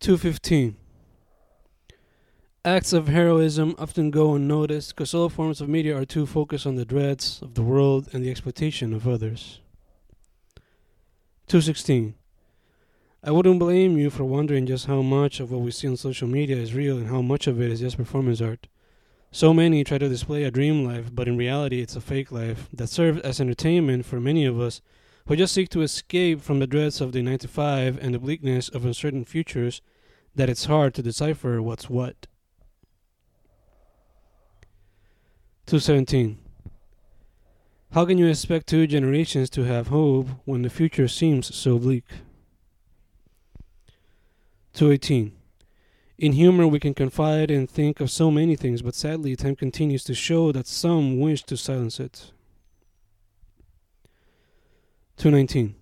[0.00, 0.76] 215.
[2.66, 6.76] Acts of heroism often go unnoticed because all forms of media are too focused on
[6.76, 9.62] the dreads of the world and the exploitation of others.
[11.46, 12.12] 216.
[13.24, 16.28] I wouldn't blame you for wondering just how much of what we see on social
[16.28, 18.68] media is real and how much of it is just performance art.
[19.30, 22.68] So many try to display a dream life, but in reality, it's a fake life
[22.72, 24.80] that serves as entertainment for many of us
[25.26, 28.18] who just seek to escape from the dreads of the 9 to 5 and the
[28.18, 29.82] bleakness of uncertain futures
[30.34, 32.26] that it's hard to decipher what's what.
[35.66, 36.38] 217.
[37.92, 42.04] How can you expect two generations to have hope when the future seems so bleak?
[44.72, 45.37] 218.
[46.18, 50.02] In humor, we can confide and think of so many things, but sadly, time continues
[50.04, 52.32] to show that some wish to silence it.
[55.16, 55.76] 219.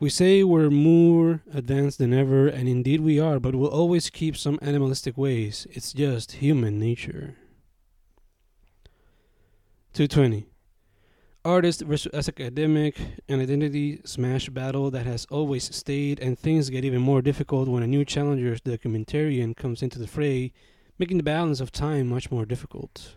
[0.00, 4.34] We say we're more advanced than ever, and indeed we are, but we'll always keep
[4.36, 5.66] some animalistic ways.
[5.70, 7.36] It's just human nature.
[9.92, 10.46] 220.
[11.44, 12.96] Artist versus academic,
[13.28, 17.82] an identity smash battle that has always stayed, and things get even more difficult when
[17.82, 20.52] a new challenger, documentarian, comes into the fray,
[20.98, 23.14] making the balance of time much more difficult.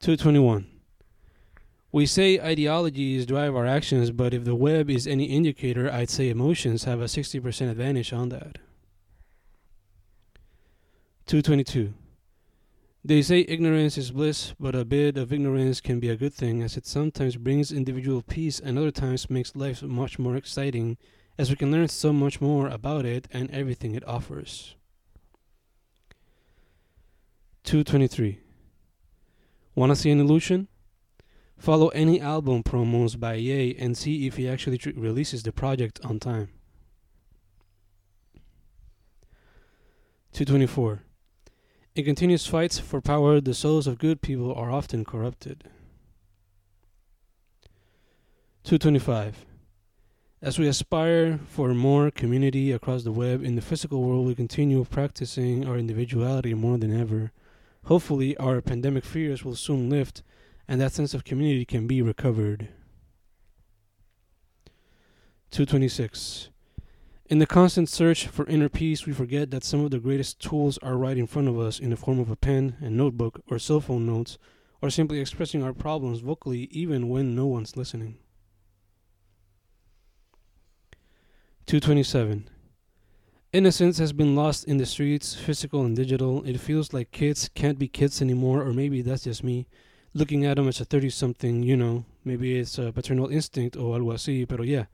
[0.00, 0.66] 221.
[1.92, 6.30] We say ideologies drive our actions, but if the web is any indicator, I'd say
[6.30, 8.58] emotions have a 60% advantage on that.
[11.26, 11.94] 222.
[13.06, 16.62] They say ignorance is bliss, but a bit of ignorance can be a good thing
[16.62, 20.96] as it sometimes brings individual peace and other times makes life much more exciting
[21.36, 24.74] as we can learn so much more about it and everything it offers.
[27.64, 28.38] 223.
[29.74, 30.68] Wanna see an illusion?
[31.58, 36.00] Follow any album promos by Ye and see if he actually tr- releases the project
[36.04, 36.48] on time.
[40.32, 41.02] 224.
[41.96, 45.62] In continuous fights for power, the souls of good people are often corrupted.
[48.64, 49.46] 225.
[50.42, 54.84] As we aspire for more community across the web, in the physical world, we continue
[54.84, 57.30] practicing our individuality more than ever.
[57.84, 60.24] Hopefully, our pandemic fears will soon lift
[60.66, 62.70] and that sense of community can be recovered.
[65.52, 66.48] 226.
[67.26, 70.76] In the constant search for inner peace, we forget that some of the greatest tools
[70.78, 73.58] are right in front of us in the form of a pen and notebook or
[73.58, 74.36] cell phone notes,
[74.82, 78.18] or simply expressing our problems vocally even when no one's listening.
[81.64, 82.50] 227.
[83.54, 86.44] Innocence has been lost in the streets, physical and digital.
[86.44, 89.66] It feels like kids can't be kids anymore, or maybe that's just me
[90.12, 93.98] looking at them as a 30 something, you know, maybe it's a paternal instinct or
[93.98, 94.84] algo así, pero yeah,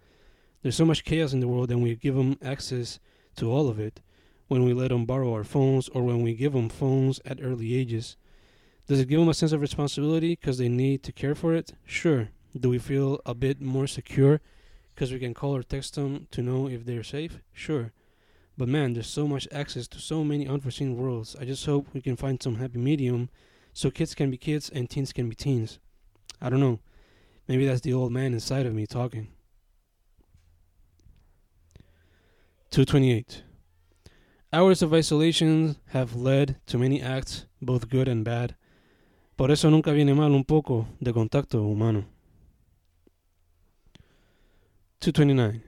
[0.62, 3.00] there's so much chaos in the world and we give them access
[3.36, 4.00] to all of it
[4.48, 7.74] when we let them borrow our phones or when we give them phones at early
[7.74, 8.16] ages.
[8.86, 11.72] Does it give them a sense of responsibility because they need to care for it?
[11.84, 12.30] Sure.
[12.58, 14.40] Do we feel a bit more secure
[14.94, 17.38] because we can call or text them to know if they're safe?
[17.52, 17.92] Sure.
[18.58, 21.36] But man, there's so much access to so many unforeseen worlds.
[21.40, 23.30] I just hope we can find some happy medium
[23.72, 25.78] so kids can be kids and teens can be teens.
[26.42, 26.80] I don't know.
[27.48, 29.28] Maybe that's the old man inside of me talking.
[32.70, 33.42] 228.
[34.52, 38.54] Hours of isolation have led to many acts, both good and bad.
[39.36, 42.04] Por eso nunca viene mal un poco de contacto humano.
[45.00, 45.64] 229.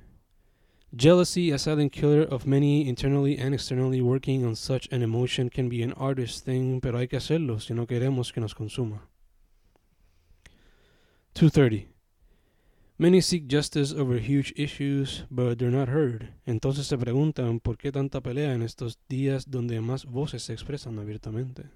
[0.95, 5.69] Jealousy, a silent killer of many internally and externally working on such an emotion, can
[5.69, 9.09] be an artist thing, pero hay que hacerlo si no queremos que nos consuma.
[11.35, 11.92] 230.
[12.99, 16.35] Many seek justice over huge issues, but they're not heard.
[16.47, 20.99] Entonces se preguntan por qué tanta pelea en estos días donde más voces se expresan
[20.99, 21.71] abiertamente.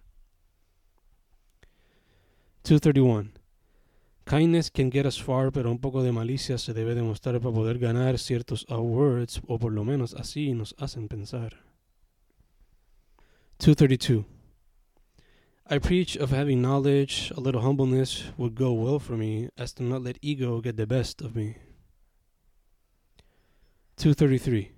[2.65, 3.33] 231.
[4.25, 7.79] Kindness can get us far, pero un poco de malicia se debe demostrar para poder
[7.79, 11.65] ganar ciertos awards, o por lo menos así nos hacen pensar.
[13.59, 14.36] 232.
[15.69, 19.83] I preach of having knowledge, a little humbleness would go well for me, as to
[19.83, 21.57] not let ego get the best of me.
[23.97, 24.71] 233.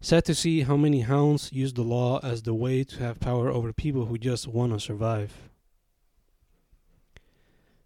[0.00, 3.50] Sad to see how many hounds use the law as the way to have power
[3.50, 5.50] over people who just want to survive.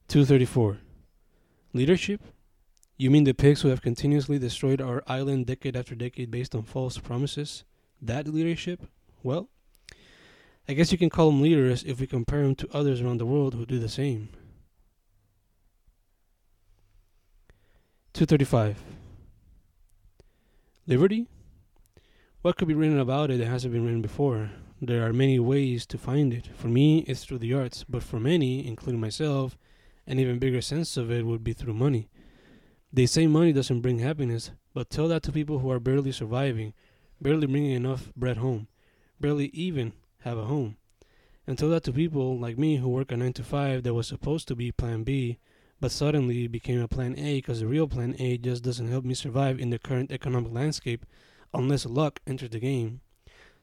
[0.06, 0.78] 234.
[1.72, 2.22] Leadership?
[2.96, 6.62] You mean the pigs who have continuously destroyed our island decade after decade based on
[6.62, 7.64] false promises?
[8.00, 8.86] That leadership?
[9.24, 9.48] Well,
[10.68, 13.26] I guess you can call them leaders if we compare them to others around the
[13.26, 14.28] world who do the same.
[18.12, 18.76] 235.
[20.86, 21.26] Liberty?
[22.42, 24.50] What could be written about it that hasn't been written before?
[24.80, 26.48] There are many ways to find it.
[26.54, 29.56] For me, it's through the arts, but for many, including myself,
[30.06, 32.10] an even bigger sense of it would be through money.
[32.92, 36.74] They say money doesn't bring happiness, but tell that to people who are barely surviving,
[37.20, 38.68] barely bringing enough bread home,
[39.20, 40.76] barely even have a home.
[41.46, 44.06] And tell that to people like me who work a 9 to 5 that was
[44.06, 45.38] supposed to be plan B,
[45.80, 49.14] but suddenly became a plan A because the real plan A just doesn't help me
[49.14, 51.06] survive in the current economic landscape
[51.54, 53.00] unless luck enters the game.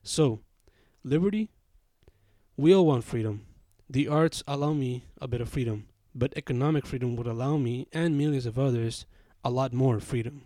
[0.02, 0.40] So,
[1.04, 1.52] liberty?
[2.58, 3.46] We all want freedom.
[3.90, 8.18] The arts allow me a bit of freedom but economic freedom would allow me and
[8.18, 9.06] millions of others
[9.44, 10.44] a lot more freedom.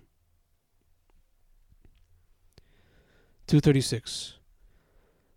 [3.45, 4.38] 236.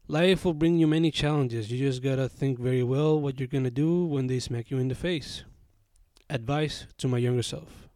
[0.08, 1.70] Life will bring you many challenges.
[1.70, 4.88] You just gotta think very well what you're gonna do when they smack you in
[4.88, 5.44] the face.
[6.28, 7.88] Advice to my younger self.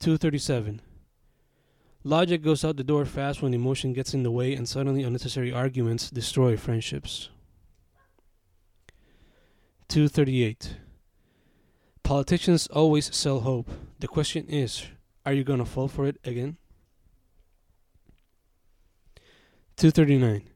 [0.00, 0.80] 237.
[2.04, 5.52] Logic goes out the door fast when emotion gets in the way, and suddenly unnecessary
[5.52, 7.30] arguments destroy friendships.
[9.88, 10.76] 238.
[12.04, 13.68] Politicians always sell hope.
[13.98, 14.86] The question is,
[15.24, 16.58] are you to fall for it again?
[19.76, 20.48] 239.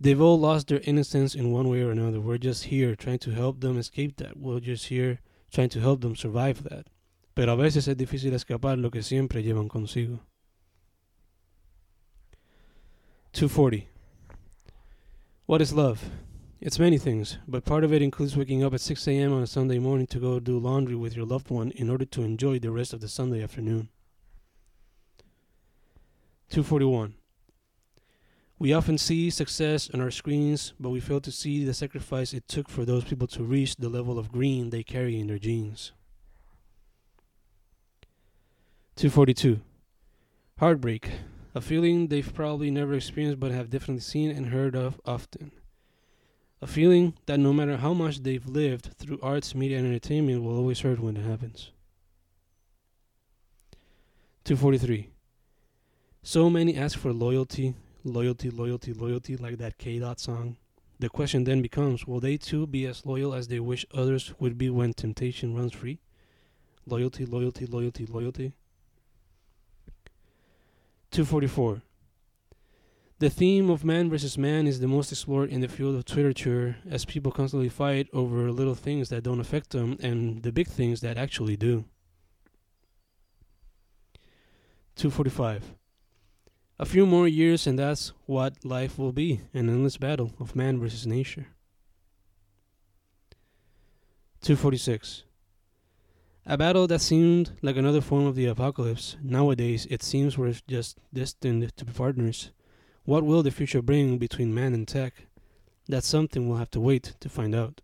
[0.00, 2.20] They've all lost their innocence in one way or another.
[2.20, 4.38] We're just here trying to help them escape that.
[4.38, 5.20] We're just here
[5.52, 6.86] trying to help them survive that.
[7.34, 10.20] Pero a veces es difícil escapar lo que siempre llevan consigo.
[13.32, 13.88] 240.
[15.46, 16.10] What is love?
[16.60, 19.32] It's many things, but part of it includes waking up at 6 a.m.
[19.32, 22.22] on a Sunday morning to go do laundry with your loved one in order to
[22.22, 23.90] enjoy the rest of the Sunday afternoon.
[26.50, 27.17] 241.
[28.60, 32.48] We often see success on our screens, but we fail to see the sacrifice it
[32.48, 35.92] took for those people to reach the level of green they carry in their genes.
[38.96, 39.60] 242.
[40.58, 41.08] Heartbreak.
[41.54, 45.52] A feeling they've probably never experienced but have definitely seen and heard of often.
[46.60, 50.56] A feeling that no matter how much they've lived through arts, media, and entertainment will
[50.56, 51.70] always hurt when it happens.
[54.42, 55.10] 243.
[56.24, 57.74] So many ask for loyalty,
[58.04, 60.56] loyalty, loyalty, loyalty, like that K Dot song.
[61.00, 64.58] The question then becomes will they too be as loyal as they wish others would
[64.58, 66.00] be when temptation runs free?
[66.86, 68.52] Loyalty, loyalty, loyalty, loyalty.
[71.10, 71.82] 244.
[73.20, 76.76] The theme of man versus man is the most explored in the field of literature
[76.88, 81.00] as people constantly fight over little things that don't affect them and the big things
[81.00, 81.84] that actually do.
[84.94, 85.74] 245.
[86.78, 90.78] A few more years and that's what life will be an endless battle of man
[90.78, 91.48] versus nature.
[94.42, 95.24] 246.
[96.46, 99.16] A battle that seemed like another form of the apocalypse.
[99.22, 102.52] Nowadays, it seems we're just destined to be partners
[103.08, 105.14] what will the future bring between man and tech?
[105.88, 107.80] That's something we'll have to wait to find out.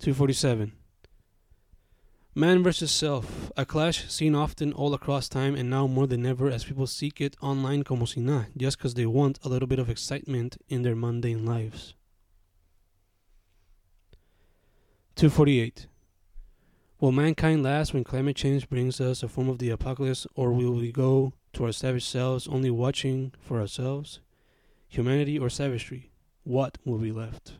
[0.00, 0.72] 247.
[2.38, 6.48] Man versus self, a clash seen often all across time and now more than ever
[6.48, 9.80] as people seek it online como si nada, just because they want a little bit
[9.80, 11.94] of excitement in their mundane lives.
[15.16, 15.88] 248.
[17.00, 20.74] Will mankind last when climate change brings us a form of the apocalypse, or will
[20.74, 24.20] we go to our savage selves, only watching for ourselves,
[24.86, 26.12] humanity or savagery,
[26.44, 27.54] what will be left?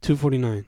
[0.00, 0.64] 249.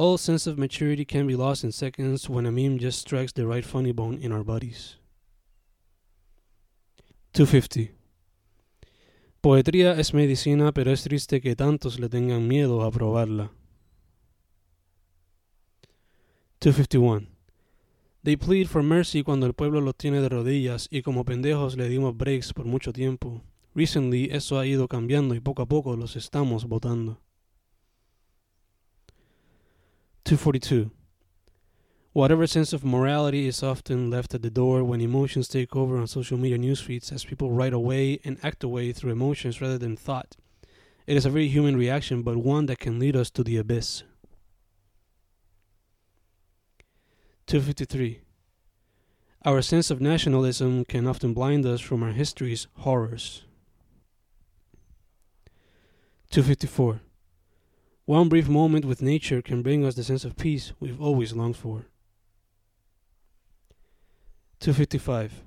[0.00, 3.44] All sense of maturity can be lost in seconds when a meme just strikes the
[3.44, 4.96] right funny bone in our bodies.
[7.32, 7.92] 250.
[9.40, 13.50] Poetría es medicina, pero es triste que tantos le tengan miedo a probarla.
[16.60, 17.26] 251.
[18.22, 21.88] They plead for mercy cuando el pueblo los tiene de rodillas y como pendejos le
[21.88, 23.42] dimos breaks por mucho tiempo.
[23.74, 27.20] Recently eso ha ido cambiando y poco a poco los estamos votando.
[30.28, 30.90] 242.
[32.12, 36.06] Whatever sense of morality is often left at the door when emotions take over on
[36.06, 40.36] social media newsfeeds as people write away and act away through emotions rather than thought.
[41.06, 44.02] It is a very human reaction, but one that can lead us to the abyss.
[47.46, 48.20] 253.
[49.46, 53.44] Our sense of nationalism can often blind us from our history's horrors.
[56.30, 57.00] 254.
[58.08, 61.58] One brief moment with nature can bring us the sense of peace we've always longed
[61.58, 61.88] for.
[64.60, 65.42] 255.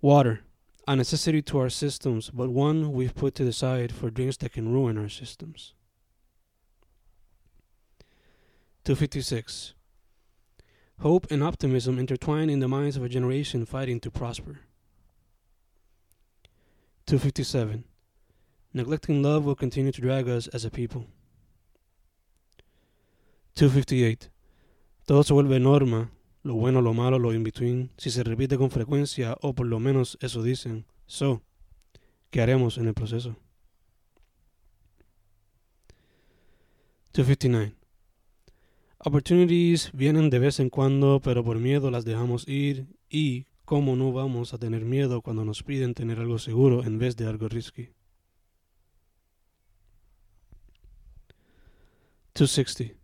[0.00, 0.40] Water,
[0.88, 4.52] a necessity to our systems, but one we've put to the side for drinks that
[4.52, 5.74] can ruin our systems.
[8.82, 9.74] 256.
[11.02, 14.58] Hope and optimism intertwine in the minds of a generation fighting to prosper.
[17.06, 17.84] 257.
[18.72, 21.06] Neglecting love will continue to drag us as a people.
[23.54, 24.30] 258.
[25.06, 26.10] Todo se vuelve norma
[26.44, 29.80] lo bueno, lo malo, lo in between, si se repite con frecuencia, o por lo
[29.80, 30.84] menos eso dicen.
[31.06, 31.42] So,
[32.30, 33.36] ¿qué haremos en el proceso?
[37.14, 37.74] 259.
[38.98, 44.12] Opportunities vienen de vez en cuando, pero por miedo las dejamos ir y ¿cómo no
[44.12, 47.88] vamos a tener miedo cuando nos piden tener algo seguro en vez de algo risky?
[52.34, 53.03] 260.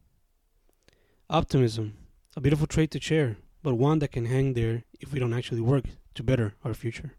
[1.30, 1.96] Optimism
[2.36, 5.60] a beautiful trait to share, but one that can hang there if we don't actually
[5.60, 7.12] work to better our future.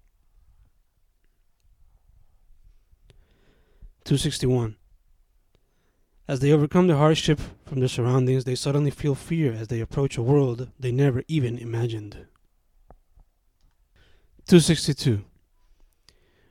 [4.04, 4.76] 261.
[6.28, 10.18] As they overcome the hardship from their surroundings, they suddenly feel fear as they approach
[10.18, 12.26] a world they never even imagined.
[14.46, 15.24] 262.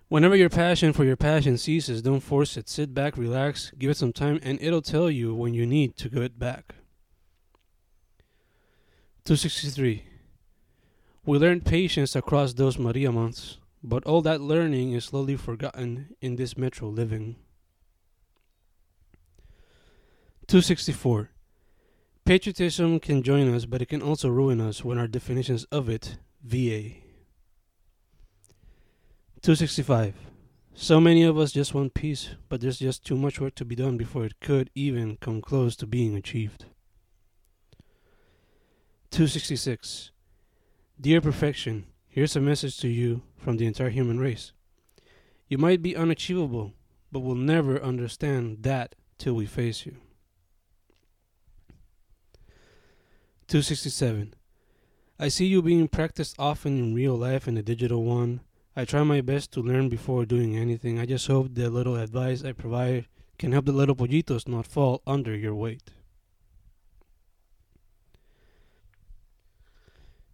[0.08, 2.70] Whenever your passion for your passion ceases, don't force it.
[2.70, 6.08] Sit back, relax, give it some time, and it'll tell you when you need to
[6.08, 6.74] go it back.
[9.30, 10.02] 263.
[11.24, 16.34] We learned patience across those Maria months, but all that learning is slowly forgotten in
[16.34, 17.36] this metro living.
[20.48, 21.30] 264.
[22.24, 26.16] Patriotism can join us, but it can also ruin us when our definitions of it
[26.42, 26.96] VA.
[29.42, 30.16] 265.
[30.74, 33.76] So many of us just want peace, but there's just too much work to be
[33.76, 36.64] done before it could even come close to being achieved.
[39.10, 40.12] 266.
[41.00, 44.52] Dear Perfection, here's a message to you from the entire human race.
[45.48, 46.74] You might be unachievable,
[47.10, 49.96] but we'll never understand that till we face you.
[53.48, 54.32] 267.
[55.18, 58.42] I see you being practiced often in real life and the digital one.
[58.76, 61.00] I try my best to learn before doing anything.
[61.00, 63.06] I just hope the little advice I provide
[63.40, 65.82] can help the little pollitos not fall under your weight.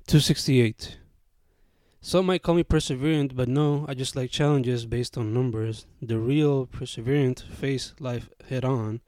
[0.07, 0.98] 268.
[2.00, 5.86] Some might call me perseverant, but no, I just like challenges based on numbers.
[6.00, 9.00] The real perseverant face life head on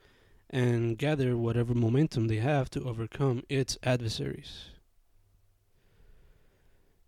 [0.50, 4.70] and gather whatever momentum they have to overcome its adversaries.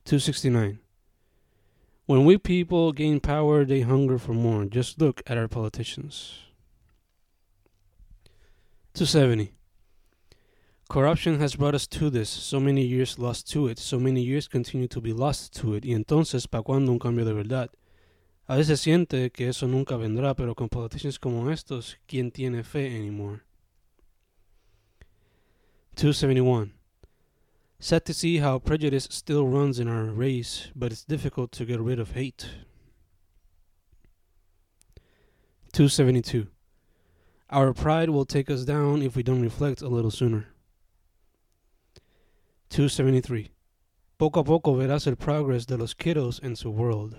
[0.04, 0.78] 269.
[2.06, 4.66] When we people gain power, they hunger for more.
[4.66, 6.34] Just look at our politicians.
[8.94, 9.52] 270.
[10.90, 14.48] Corruption has brought us to this, so many years lost to it, so many years
[14.48, 17.70] continue to be lost to it, y entonces, ¿para cuándo un cambio de verdad?
[18.48, 22.88] A veces siente que eso nunca vendrá, pero con politicians como estos, ¿quién tiene fe
[22.96, 23.42] anymore?
[25.94, 26.72] 271.
[27.78, 31.78] Sad to see how prejudice still runs in our race, but it's difficult to get
[31.78, 32.50] rid of hate.
[35.72, 36.48] 272.
[37.48, 40.49] Our pride will take us down if we don't reflect a little sooner.
[42.70, 43.50] 273.
[44.16, 47.16] Poco a poco verás el progress de los kiddos en su world.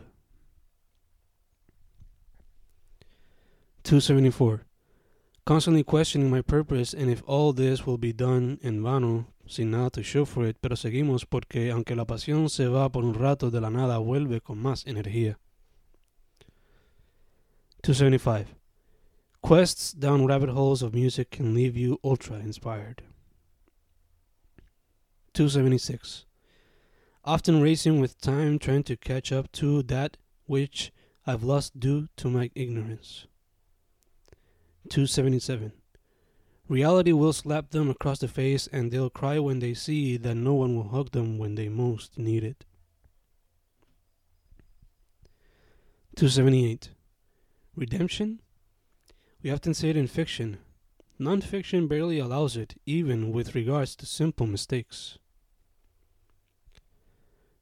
[3.84, 4.66] 274.
[5.43, 9.89] Constantly questioning my purpose and if all this will be done en vano, sin nada
[9.89, 13.49] to show for it, pero seguimos porque aunque la pasión se va por un rato
[13.49, 15.38] de la nada, vuelve con más energía.
[17.84, 18.56] 275.
[19.41, 23.02] Quests down rabbit holes of music can leave you ultra inspired.
[25.34, 26.26] 276.
[27.24, 30.92] Often racing with time, trying to catch up to that which
[31.26, 33.28] I've lost due to my ignorance.
[34.90, 35.72] 277.
[36.68, 40.54] Reality will slap them across the face and they'll cry when they see that no
[40.54, 42.66] one will hug them when they most need it.
[46.16, 46.90] 278.
[47.76, 48.42] Redemption?
[49.44, 50.58] We often say it in fiction.
[51.20, 55.18] Nonfiction barely allows it, even with regards to simple mistakes.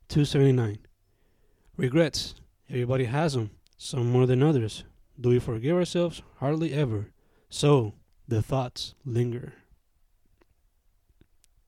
[0.09, 0.79] 279.
[1.77, 2.35] Regrets.
[2.67, 4.83] Everybody has them, some more than others.
[5.19, 6.21] Do we forgive ourselves?
[6.37, 7.11] Hardly ever.
[7.49, 7.93] So,
[8.27, 9.53] the thoughts linger.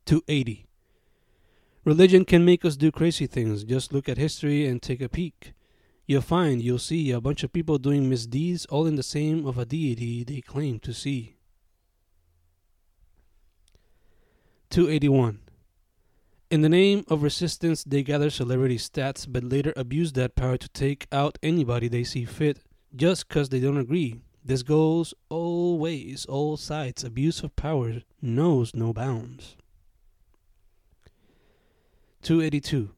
[0.06, 0.66] 280.
[1.86, 3.64] Religion can make us do crazy things.
[3.64, 5.54] Just look at history and take a peek.
[6.06, 9.58] You'll find, you'll see a bunch of people doing misdeeds all in the same of
[9.58, 11.36] a deity they claim to see.
[14.72, 15.40] 281.
[16.52, 20.68] In the name of resistance, they gather celebrity stats, but later abuse that power to
[20.68, 22.60] take out anybody they see fit
[22.94, 24.20] just because they don't agree.
[24.44, 27.06] This goes all ways, all sides.
[27.06, 29.56] Abuse of power knows no bounds.
[32.22, 32.90] 282.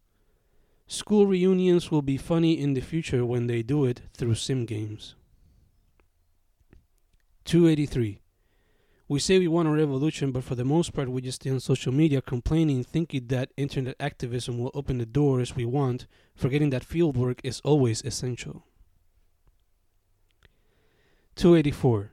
[0.88, 5.14] School reunions will be funny in the future when they do it through sim games.
[7.46, 8.23] 283.
[9.08, 11.60] We say we want a revolution, but for the most part, we just stay on
[11.60, 16.88] social media complaining, thinking that internet activism will open the doors we want, forgetting that
[16.88, 18.66] fieldwork is always essential.
[21.36, 22.12] 284.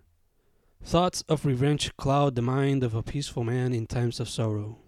[0.83, 4.79] Thoughts of revenge cloud the mind of a peaceful man in times of sorrow.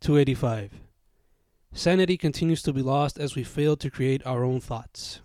[0.00, 0.80] 285.
[1.72, 5.20] Sanity continues to be lost as we fail to create our own thoughts.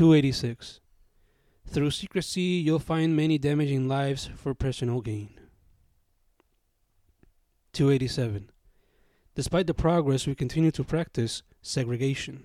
[0.00, 0.80] 286.
[1.68, 5.38] Through secrecy, you'll find many damaging lives for personal gain.
[7.74, 8.48] 287.
[9.34, 12.44] Despite the progress, we continue to practice segregation.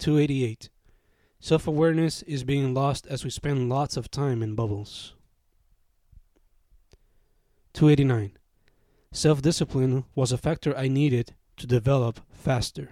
[0.00, 0.68] 288.
[1.40, 5.14] Self awareness is being lost as we spend lots of time in bubbles.
[7.72, 8.32] 289.
[9.12, 12.90] Self discipline was a factor I needed to develop faster.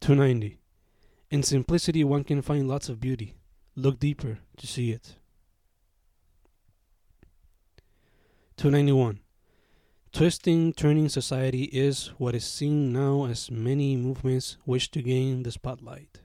[0.00, 0.58] 290.
[1.30, 3.36] In simplicity, one can find lots of beauty.
[3.76, 5.16] Look deeper to see it.
[8.56, 9.20] 291.
[10.12, 15.52] Twisting, turning society is what is seen now as many movements wish to gain the
[15.52, 16.20] spotlight.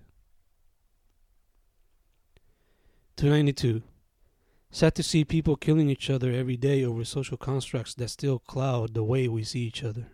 [3.18, 3.84] 292.
[4.72, 8.94] Sad to see people killing each other every day over social constructs that still cloud
[8.94, 10.08] the way we see each other.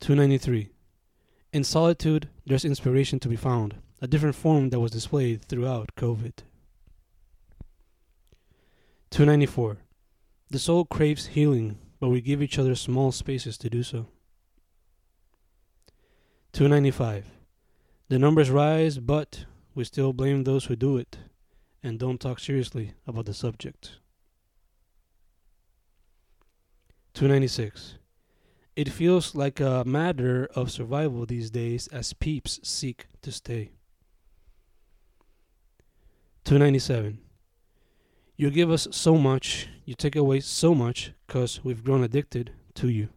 [0.00, 0.71] 293.
[1.52, 6.32] In solitude, there's inspiration to be found, a different form that was displayed throughout COVID.
[9.10, 9.76] 294.
[10.48, 14.06] The soul craves healing, but we give each other small spaces to do so.
[16.52, 17.26] 295.
[18.08, 19.44] The numbers rise, but
[19.74, 21.18] we still blame those who do it
[21.82, 23.98] and don't talk seriously about the subject.
[27.12, 27.96] 296.
[28.74, 33.72] It feels like a matter of survival these days as peeps seek to stay.
[36.44, 37.18] 297.
[38.36, 42.88] You give us so much, you take away so much because we've grown addicted to
[42.88, 43.10] you.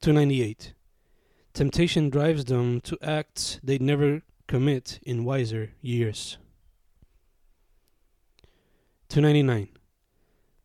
[0.00, 0.72] 298.
[1.52, 6.38] Temptation drives them to acts they'd never commit in wiser years.
[9.08, 9.68] 299.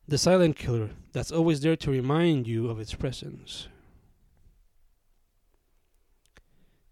[0.08, 3.68] The silent killer that's always there to remind you of its presence.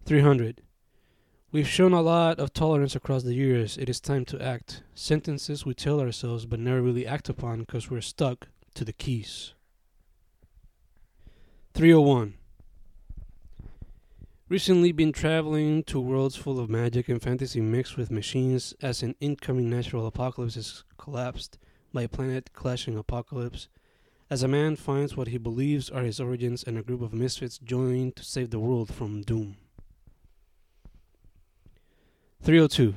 [0.05, 0.61] 300.
[1.51, 3.77] We've shown a lot of tolerance across the years.
[3.77, 4.81] It is time to act.
[4.95, 9.53] Sentences we tell ourselves but never really act upon because we're stuck to the keys.
[11.75, 12.33] 301.
[14.49, 19.13] Recently been traveling to worlds full of magic and fantasy mixed with machines as an
[19.19, 21.59] incoming natural apocalypse is collapsed
[21.93, 23.67] by a planet clashing apocalypse.
[24.29, 27.59] As a man finds what he believes are his origins and a group of misfits
[27.59, 29.57] join to save the world from doom.
[32.41, 32.95] 302.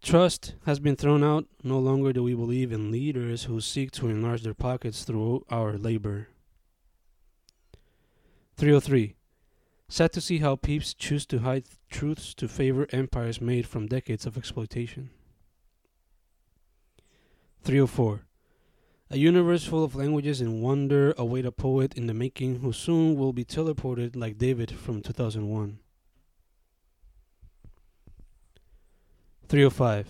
[0.00, 1.46] Trust has been thrown out.
[1.62, 5.76] No longer do we believe in leaders who seek to enlarge their pockets through our
[5.76, 6.28] labor.
[8.56, 9.16] 303.
[9.88, 14.26] Sad to see how peeps choose to hide truths to favor empires made from decades
[14.26, 15.10] of exploitation.
[17.68, 18.22] 304.
[19.10, 23.14] A universe full of languages and wonder await a poet in the making who soon
[23.14, 25.78] will be teleported like David from 2001.
[29.46, 30.08] 305.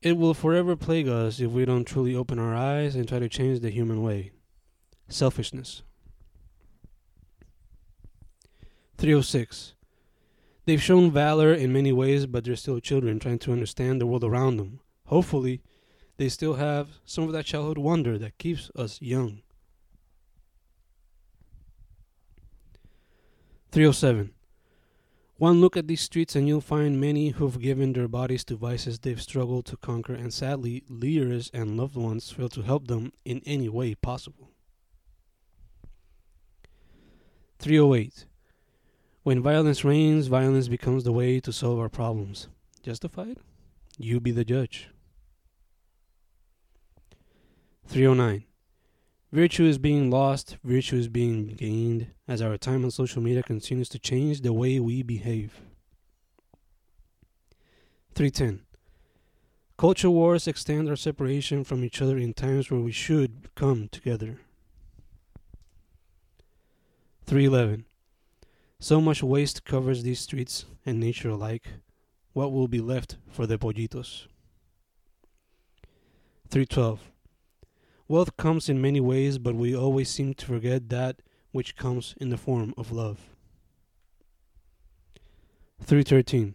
[0.00, 3.28] It will forever plague us if we don't truly open our eyes and try to
[3.28, 4.32] change the human way.
[5.10, 5.82] Selfishness.
[8.96, 9.74] 306.
[10.64, 14.24] They've shown valor in many ways, but they're still children trying to understand the world
[14.24, 14.80] around them.
[15.04, 15.60] Hopefully,
[16.16, 19.42] they still have some of that childhood wonder that keeps us young.
[23.72, 24.32] 307.
[25.38, 28.98] One look at these streets and you'll find many who've given their bodies to vices
[28.98, 33.42] they've struggled to conquer, and sadly, leaders and loved ones fail to help them in
[33.44, 34.50] any way possible.
[37.58, 38.24] 308.
[39.24, 42.48] When violence reigns, violence becomes the way to solve our problems.
[42.82, 43.36] Justified?
[43.98, 44.88] You be the judge.
[47.88, 48.44] 309.
[49.32, 53.88] Virtue is being lost, virtue is being gained as our time on social media continues
[53.88, 55.60] to change the way we behave.
[58.14, 58.64] 310.
[59.76, 64.38] Culture wars extend our separation from each other in times where we should come together.
[67.26, 67.84] 311.
[68.78, 71.66] So much waste covers these streets and nature alike.
[72.32, 74.26] What will be left for the pollitos?
[76.48, 77.00] 312.
[78.08, 82.30] Wealth comes in many ways, but we always seem to forget that which comes in
[82.30, 83.30] the form of love.
[85.80, 86.54] 313.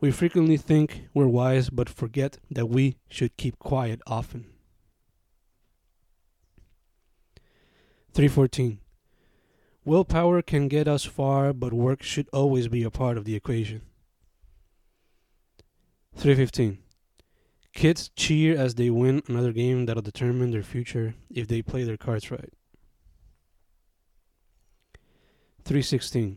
[0.00, 4.46] We frequently think we're wise, but forget that we should keep quiet often.
[8.12, 8.80] 314.
[9.84, 13.82] Willpower can get us far, but work should always be a part of the equation.
[16.16, 16.78] 315.
[17.80, 21.96] Kids cheer as they win another game that'll determine their future if they play their
[21.96, 22.52] cards right.
[25.64, 26.36] 316.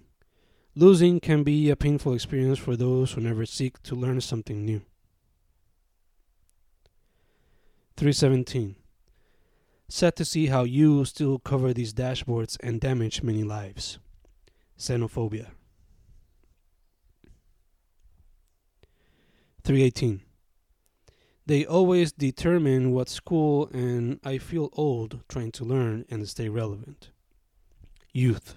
[0.73, 4.83] Losing can be a painful experience for those who never seek to learn something new.
[7.97, 8.77] 317.
[9.89, 13.99] Sad to see how you still cover these dashboards and damage many lives.
[14.79, 15.47] Xenophobia.
[19.65, 20.21] 318.
[21.45, 27.09] They always determine what school, and I feel old trying to learn and stay relevant.
[28.13, 28.55] Youth.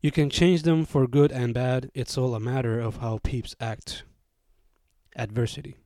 [0.00, 3.54] You can change them for good and bad, it's all a matter of how peeps
[3.60, 4.02] act.
[5.16, 5.76] Adversity.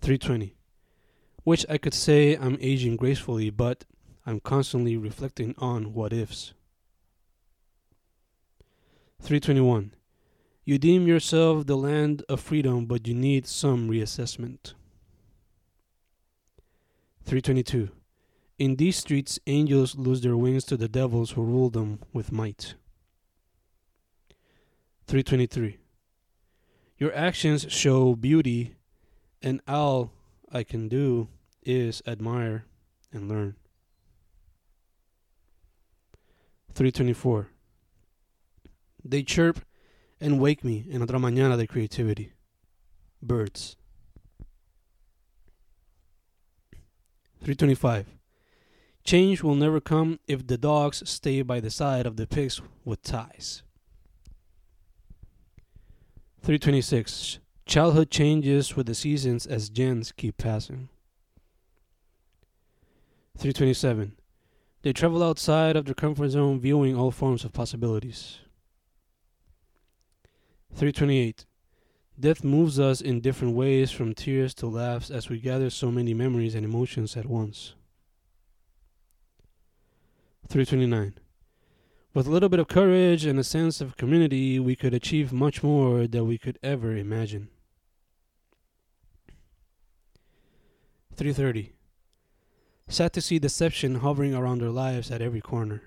[0.00, 0.54] 320.
[1.42, 3.84] Which I could say I'm aging gracefully, but
[4.24, 6.54] I'm constantly reflecting on what ifs.
[9.20, 9.95] 321.
[10.66, 14.74] You deem yourself the land of freedom, but you need some reassessment.
[17.22, 17.90] 322.
[18.58, 22.74] In these streets, angels lose their wings to the devils who rule them with might.
[25.06, 25.78] 323.
[26.98, 28.74] Your actions show beauty
[29.40, 30.10] and all
[30.50, 31.28] I can do
[31.62, 32.64] is admire
[33.12, 33.54] and learn.
[36.74, 37.50] 324.
[39.04, 39.60] They chirp
[40.20, 42.32] and wake me in otra mañana de creativity.
[43.22, 43.76] Birds.
[47.40, 48.06] 325.
[49.04, 53.02] Change will never come if the dogs stay by the side of the pigs with
[53.02, 53.62] ties.
[56.42, 57.38] 326.
[57.66, 60.88] Childhood changes with the seasons as gens keep passing.
[63.36, 64.16] 327.
[64.82, 68.38] They travel outside of their comfort zone, viewing all forms of possibilities.
[70.76, 71.46] 328.
[72.20, 76.12] Death moves us in different ways from tears to laughs as we gather so many
[76.12, 77.74] memories and emotions at once.
[80.48, 81.14] 329.
[82.12, 85.62] With a little bit of courage and a sense of community, we could achieve much
[85.62, 87.48] more than we could ever imagine.
[91.16, 91.72] 3:30.
[92.86, 95.84] Sad to see deception hovering around our lives at every corner.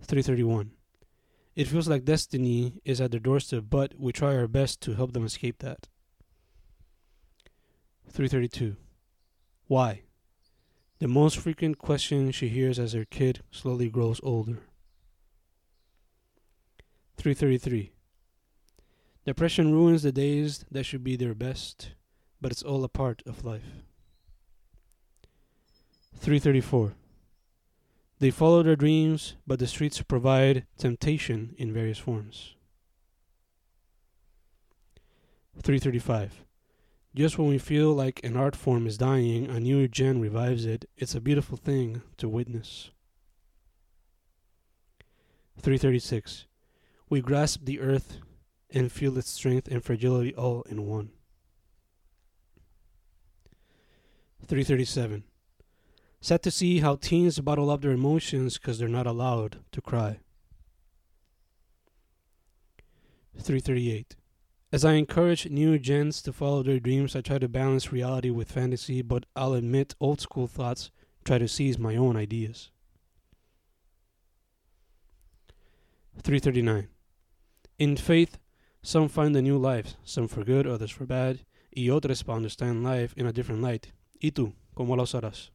[0.00, 0.70] 331.
[1.56, 5.12] It feels like destiny is at their doorstep, but we try our best to help
[5.12, 5.88] them escape that.
[8.10, 8.76] 332.
[9.66, 10.02] Why?
[11.00, 14.60] The most frequent question she hears as her kid slowly grows older.
[17.16, 17.90] 333.
[19.24, 21.90] Depression ruins the days that should be their best
[22.40, 23.82] but it's all a part of life.
[26.16, 26.94] 334.
[28.18, 32.54] They follow their dreams, but the streets provide temptation in various forms.
[35.62, 36.44] 335.
[37.14, 40.84] Just when we feel like an art form is dying, a new gen revives it.
[40.96, 42.90] It's a beautiful thing to witness.
[45.60, 46.46] 336.
[47.08, 48.18] We grasp the earth
[48.70, 51.10] and feel its strength and fragility all in one.
[54.46, 55.24] 337.
[56.20, 60.20] Sad to see how teens bottle up their emotions because they're not allowed to cry.
[63.36, 64.16] 338.
[64.72, 68.50] As I encourage new gens to follow their dreams, I try to balance reality with
[68.50, 70.90] fantasy, but I'll admit old school thoughts
[71.24, 72.70] try to seize my own ideas.
[76.22, 76.88] 339.
[77.78, 78.38] In faith,
[78.82, 81.44] some find a new life, some for good, others for bad,
[81.76, 83.92] y otros para understand life in a different light.
[84.20, 85.50] ¿Y tú, cómo lo usarás?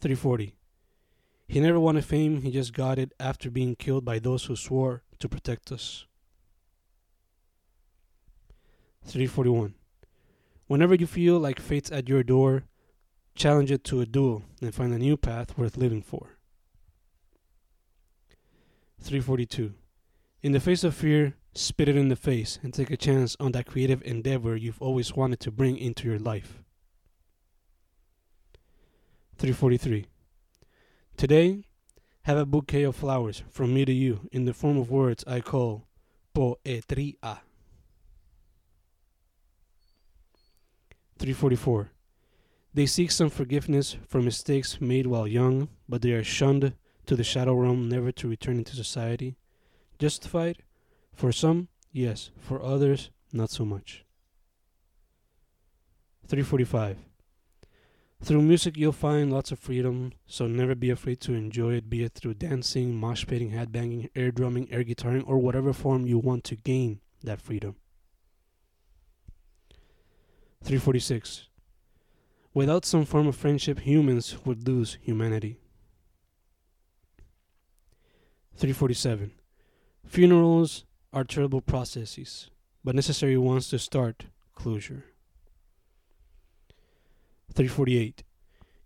[0.00, 0.54] 340.
[1.46, 5.02] He never wanted fame, he just got it after being killed by those who swore
[5.18, 6.06] to protect us.
[9.04, 9.74] 341.
[10.66, 12.64] Whenever you feel like fate's at your door,
[13.34, 16.38] challenge it to a duel and find a new path worth living for.
[19.00, 19.74] 342.
[20.42, 23.52] In the face of fear, spit it in the face and take a chance on
[23.52, 26.62] that creative endeavor you've always wanted to bring into your life.
[29.40, 30.04] 343.
[31.16, 31.64] Today,
[32.24, 35.40] have a bouquet of flowers from me to you in the form of words I
[35.40, 35.86] call
[36.34, 37.38] poetria.
[41.18, 41.90] 344.
[42.74, 46.74] They seek some forgiveness for mistakes made while young, but they are shunned
[47.06, 49.38] to the shadow realm, never to return into society.
[49.98, 50.58] Justified?
[51.14, 52.30] For some, yes.
[52.38, 54.04] For others, not so much.
[56.28, 57.09] 345.
[58.22, 62.04] Through music, you'll find lots of freedom, so never be afraid to enjoy it, be
[62.04, 66.44] it through dancing, mosh pitting, headbanging, air drumming, air guitaring, or whatever form you want
[66.44, 67.76] to gain that freedom.
[70.62, 71.48] 346.
[72.52, 75.58] Without some form of friendship, humans would lose humanity.
[78.56, 79.32] 347.
[80.04, 82.50] Funerals are terrible processes,
[82.84, 85.04] but necessary ones to start closure.
[87.54, 88.22] 348.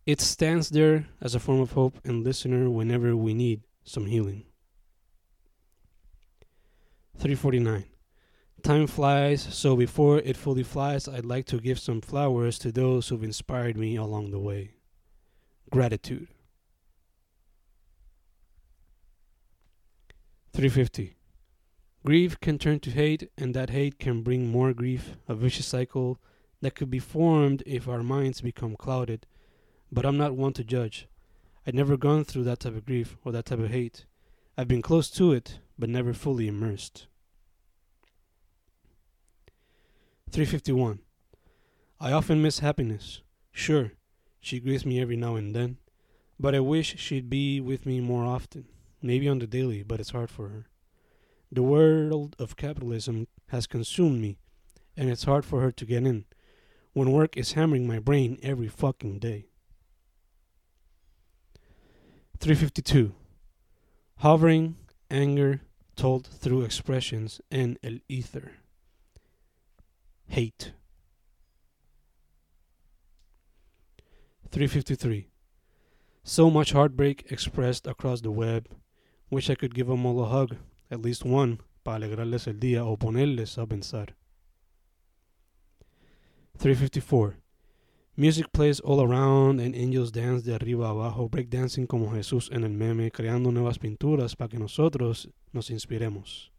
[0.06, 4.44] It stands there as a form of hope and listener whenever we need some healing.
[7.18, 7.84] 349.
[8.62, 13.08] Time flies, so before it fully flies, I'd like to give some flowers to those
[13.08, 14.72] who've inspired me along the way.
[15.70, 16.28] Gratitude.
[20.54, 21.16] 350.
[22.06, 26.18] Grief can turn to hate, and that hate can bring more grief, a vicious cycle
[26.64, 29.26] that could be formed if our minds become clouded.
[29.92, 31.06] But I'm not one to judge.
[31.66, 34.06] I'd never gone through that type of grief or that type of hate.
[34.56, 37.06] I've been close to it, but never fully immersed.
[40.30, 41.00] 351.
[42.00, 43.20] I often miss happiness.
[43.52, 43.92] Sure,
[44.40, 45.76] she greets me every now and then,
[46.40, 48.64] but I wish she'd be with me more often,
[49.02, 50.66] maybe on the daily, but it's hard for her.
[51.52, 54.38] The world of capitalism has consumed me,
[54.96, 56.24] and it's hard for her to get in
[56.94, 59.46] when work is hammering my brain every fucking day.
[62.38, 63.14] 352.
[64.18, 64.76] Hovering,
[65.10, 65.60] anger,
[65.96, 68.52] told through expressions, and el ether
[70.26, 70.72] hate.
[74.50, 75.28] 353.
[76.22, 78.68] So much heartbreak expressed across the web.
[79.30, 80.56] Wish I could give them all a hug,
[80.90, 84.14] at least one, para alegrarles el día o ponerles a pensar.
[86.58, 87.36] 354.
[88.16, 92.70] Music plays all around and angels dance de arriba abajo, breakdancing como Jesús en el
[92.70, 96.50] meme, creando nuevas pinturas para que nosotros nos inspiremos.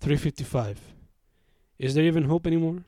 [0.00, 0.76] 355.
[1.78, 2.84] Is there even hope anymore?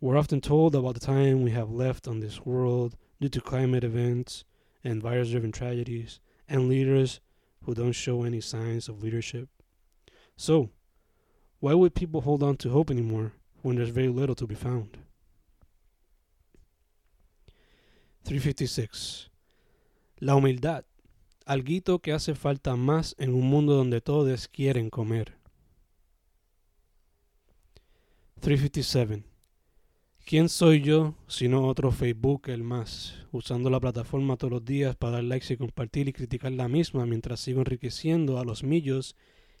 [0.00, 3.84] We're often told about the time we have left on this world due to climate
[3.84, 4.44] events
[4.84, 7.20] and virus driven tragedies and leaders
[7.64, 9.48] who don't show any signs of leadership.
[10.36, 10.70] So,
[11.60, 13.32] why would people hold on to hope anymore
[13.62, 14.98] when there's very little to be found?
[18.24, 19.30] 356.
[20.18, 20.84] La humildad,
[21.46, 25.34] alguito que hace falta más en un mundo donde todos quieren comer.
[28.40, 29.24] 357.
[30.24, 35.14] ¿Quién soy yo sino otro Facebook el más, usando la plataforma todos los días para
[35.14, 39.16] dar likes y compartir y criticar la misma mientras sigo enriqueciendo a los millos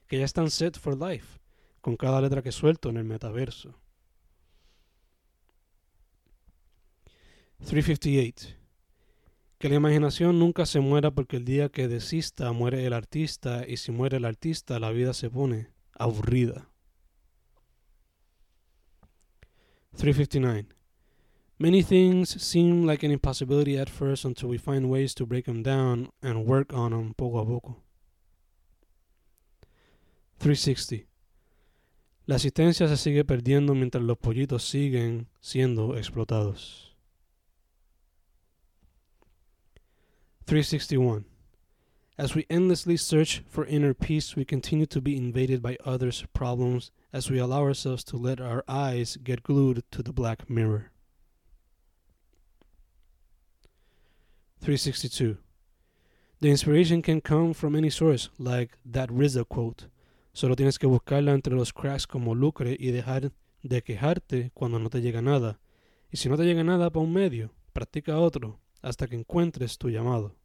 [0.06, 1.40] que ya están set for life
[1.80, 3.74] con cada letra que suelto en el metaverso?
[7.60, 8.56] 358.
[9.58, 13.76] Que la imaginación nunca se muera porque el día que desista muere el artista y
[13.76, 16.70] si muere el artista la vida se pone aburrida.
[19.96, 20.68] 359.
[21.58, 25.62] Many things seem like an impossibility at first until we find ways to break them
[25.62, 27.76] down and work on them poco a poco.
[30.38, 31.09] 360.
[32.30, 36.94] La asistencia se sigue perdiendo mientras los pollitos siguen siendo explotados.
[40.44, 41.24] 361.
[42.16, 46.92] As we endlessly search for inner peace, we continue to be invaded by others' problems
[47.12, 50.92] as we allow ourselves to let our eyes get glued to the black mirror.
[54.60, 55.36] 362.
[56.38, 59.86] The inspiration can come from any source, like that RZA quote.
[60.32, 63.32] Solo tienes que buscarla entre los cracks como lucre y dejar
[63.62, 65.60] de quejarte cuando no te llega nada.
[66.10, 69.90] Y si no te llega nada para un medio, practica otro hasta que encuentres tu
[69.90, 70.36] llamado.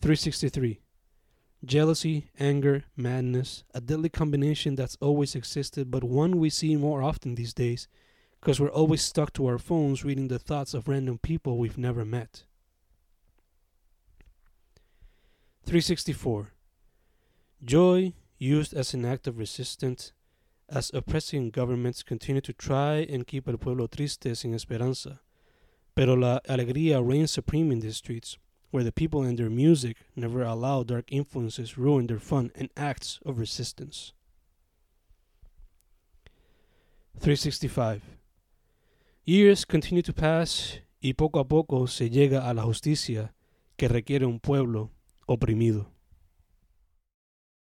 [0.00, 0.78] 363.
[1.64, 7.36] Jealousy, anger, madness, a deadly combination that's always existed, but one we see more often
[7.36, 7.88] these days
[8.40, 12.04] because we're always stuck to our phones reading the thoughts of random people we've never
[12.04, 12.42] met.
[15.64, 16.52] 364.
[17.64, 20.12] Joy used as an act of resistance
[20.68, 25.20] as oppressing governments continue to try and keep el pueblo triste sin esperanza.
[25.94, 28.38] Pero la alegría reigns supreme in these streets,
[28.70, 33.20] where the people and their music never allow dark influences ruin their fun and acts
[33.24, 34.12] of resistance.
[37.20, 38.02] 365.
[39.24, 43.34] Years continue to pass y poco a poco se llega a la justicia
[43.76, 44.90] que requiere un pueblo
[45.28, 45.91] oprimido.